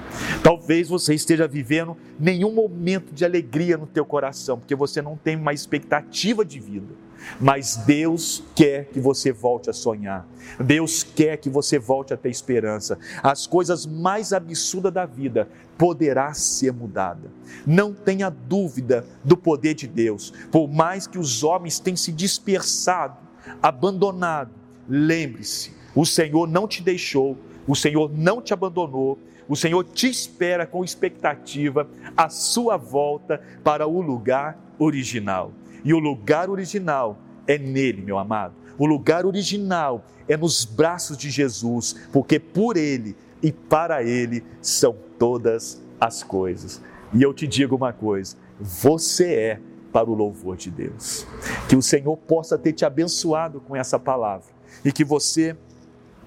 Talvez 0.43 0.89
você 0.89 1.15
esteja 1.15 1.47
vivendo 1.47 1.97
nenhum 2.19 2.53
momento 2.53 3.13
de 3.13 3.25
alegria 3.25 3.77
no 3.77 3.87
teu 3.87 4.05
coração, 4.05 4.59
porque 4.59 4.75
você 4.75 5.01
não 5.01 5.17
tem 5.17 5.37
uma 5.37 5.53
expectativa 5.53 6.45
de 6.45 6.61
vida. 6.61 7.05
Mas 7.41 7.77
Deus 7.77 8.43
quer 8.55 8.87
que 8.87 9.01
você 9.01 9.33
volte 9.33 9.71
a 9.71 9.73
sonhar. 9.73 10.27
Deus 10.61 11.03
quer 11.03 11.37
que 11.39 11.49
você 11.49 11.79
volte 11.79 12.13
a 12.13 12.17
ter 12.17 12.29
esperança. 12.29 12.99
As 13.23 13.47
coisas 13.47 13.87
mais 13.87 14.33
absurdas 14.33 14.93
da 14.93 15.07
vida 15.07 15.49
poderá 15.79 16.35
ser 16.35 16.73
mudada. 16.73 17.31
Não 17.67 17.93
tenha 17.93 18.31
dúvida 18.31 19.07
do 19.25 19.37
poder 19.37 19.75
de 19.75 19.87
Deus. 19.87 20.33
Por 20.51 20.69
mais 20.69 21.07
que 21.07 21.19
os 21.19 21.43
homens 21.43 21.79
tenham 21.79 21.97
se 21.97 22.13
dispersado, 22.13 23.17
abandonado, 23.63 24.51
lembre-se, 24.89 25.73
o 25.95 26.05
Senhor 26.05 26.49
não 26.49 26.67
te 26.67 26.83
deixou, 26.83 27.37
o 27.67 27.75
Senhor 27.75 28.11
não 28.13 28.43
te 28.43 28.53
abandonou, 28.53 29.19
o 29.49 29.55
Senhor 29.55 29.85
te 29.85 30.09
espera 30.09 30.67
com 30.67 30.83
expectativa 30.83 31.89
a 32.17 32.29
sua 32.29 32.77
volta 32.77 33.41
para 33.63 33.87
o 33.87 34.01
lugar 34.01 34.59
original. 34.79 35.53
E 35.85 35.93
o 35.93 35.99
lugar 35.99 36.49
original 36.49 37.19
é 37.47 37.59
nele, 37.59 38.03
meu 38.03 38.19
amado. 38.19 38.55
O 38.79 38.87
lugar 38.87 39.27
original 39.27 40.05
é 40.27 40.37
nos 40.37 40.65
braços 40.65 41.17
de 41.17 41.31
Jesus, 41.31 41.95
porque 42.13 42.41
por 42.41 42.77
ele 42.77 43.15
e 43.43 43.53
para 43.53 44.03
ele 44.03 44.43
são 44.63 44.97
todas 45.19 45.83
as 46.01 46.23
coisas. 46.23 46.83
E 47.13 47.23
eu 47.23 47.33
te 47.33 47.47
digo 47.47 47.77
uma 47.77 47.93
coisa: 47.93 48.37
você 48.59 49.35
é 49.35 49.61
para 49.93 50.11
o 50.11 50.15
louvor 50.15 50.57
de 50.57 50.71
Deus. 50.71 51.27
Que 51.69 51.77
o 51.77 51.83
Senhor 51.83 52.17
possa 52.17 52.59
ter 52.59 52.73
te 52.73 52.85
abençoado 52.85 53.61
com 53.61 53.77
essa 53.77 53.99
palavra 53.99 54.53
e 54.85 54.91
que 54.91 55.05
você 55.05 55.57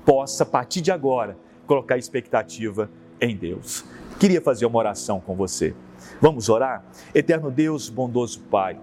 possa, 0.07 0.43
a 0.43 0.45
partir 0.45 0.79
de 0.79 0.89
agora, 0.89 1.37
colocar 1.65 1.97
expectativa 1.97 2.89
em 3.19 3.35
Deus. 3.35 3.83
Queria 4.17 4.41
fazer 4.41 4.65
uma 4.65 4.79
oração 4.79 5.19
com 5.19 5.35
você. 5.35 5.75
Vamos 6.21 6.47
orar? 6.47 6.85
Eterno 7.13 7.51
Deus, 7.51 7.89
bondoso 7.89 8.39
Pai, 8.49 8.79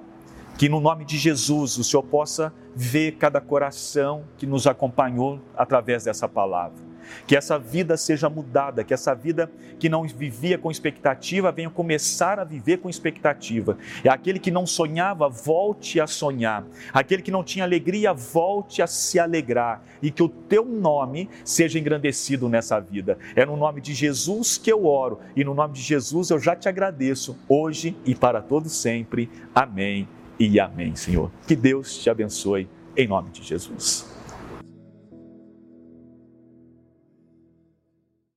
que 0.59 0.69
no 0.69 0.81
nome 0.81 1.07
de 1.07 1.17
Jesus 1.17 1.79
o 1.79 1.83
Senhor 1.83 2.03
possa 2.03 2.53
ver 2.77 3.13
cada 3.13 3.41
coração 3.41 4.25
que 4.37 4.47
nos 4.47 4.67
acompanhou 4.67 5.41
através 5.57 6.05
dessa 6.05 6.29
palavra 6.29 6.94
que 7.27 7.37
essa 7.37 7.59
vida 7.59 7.97
seja 7.97 8.29
mudada, 8.29 8.85
que 8.85 8.95
essa 8.95 9.15
vida 9.15 9.51
que 9.79 9.89
não 9.89 10.05
vivia 10.05 10.59
com 10.59 10.71
expectativa 10.71 11.53
venha 11.53 11.71
começar 11.71 12.39
a 12.39 12.45
viver 12.45 12.79
com 12.79 12.89
expectativa. 12.89 13.77
É 14.03 14.09
aquele 14.09 14.39
que 14.39 14.51
não 14.51 14.67
sonhava, 14.67 15.29
volte 15.29 16.01
a 16.01 16.07
sonhar. 16.07 16.65
Aquele 16.93 17.23
que 17.23 17.31
não 17.31 17.45
tinha 17.45 17.65
alegria, 17.65 18.13
volte 18.13 18.83
a 18.83 18.87
se 18.87 19.19
alegrar. 19.19 19.83
E 20.03 20.11
que 20.11 20.23
o 20.23 20.29
teu 20.29 20.65
nome 20.65 21.29
seja 21.45 21.79
engrandecido 21.79 22.49
nessa 22.49 22.81
vida. 22.81 23.19
É 23.35 23.45
no 23.45 23.57
nome 23.57 23.81
de 23.81 23.95
Jesus 23.95 24.59
que 24.59 24.71
eu 24.71 24.87
oro 24.87 25.21
e 25.37 25.45
no 25.45 25.55
nome 25.55 25.75
de 25.75 25.83
Jesus 25.83 26.31
eu 26.31 26.39
já 26.39 26.55
te 26.55 26.69
agradeço, 26.69 27.37
hoje 27.49 27.97
e 28.05 28.15
para 28.15 28.41
todo 28.41 28.69
sempre. 28.69 29.31
Amém 29.55 30.09
e 30.39 30.59
amém, 30.59 30.95
Senhor. 30.97 31.31
Que 31.47 31.57
Deus 31.57 31.99
te 31.99 32.11
abençoe 32.11 32.69
em 32.97 33.07
nome 33.07 33.31
de 33.31 33.43
Jesus. 33.43 34.14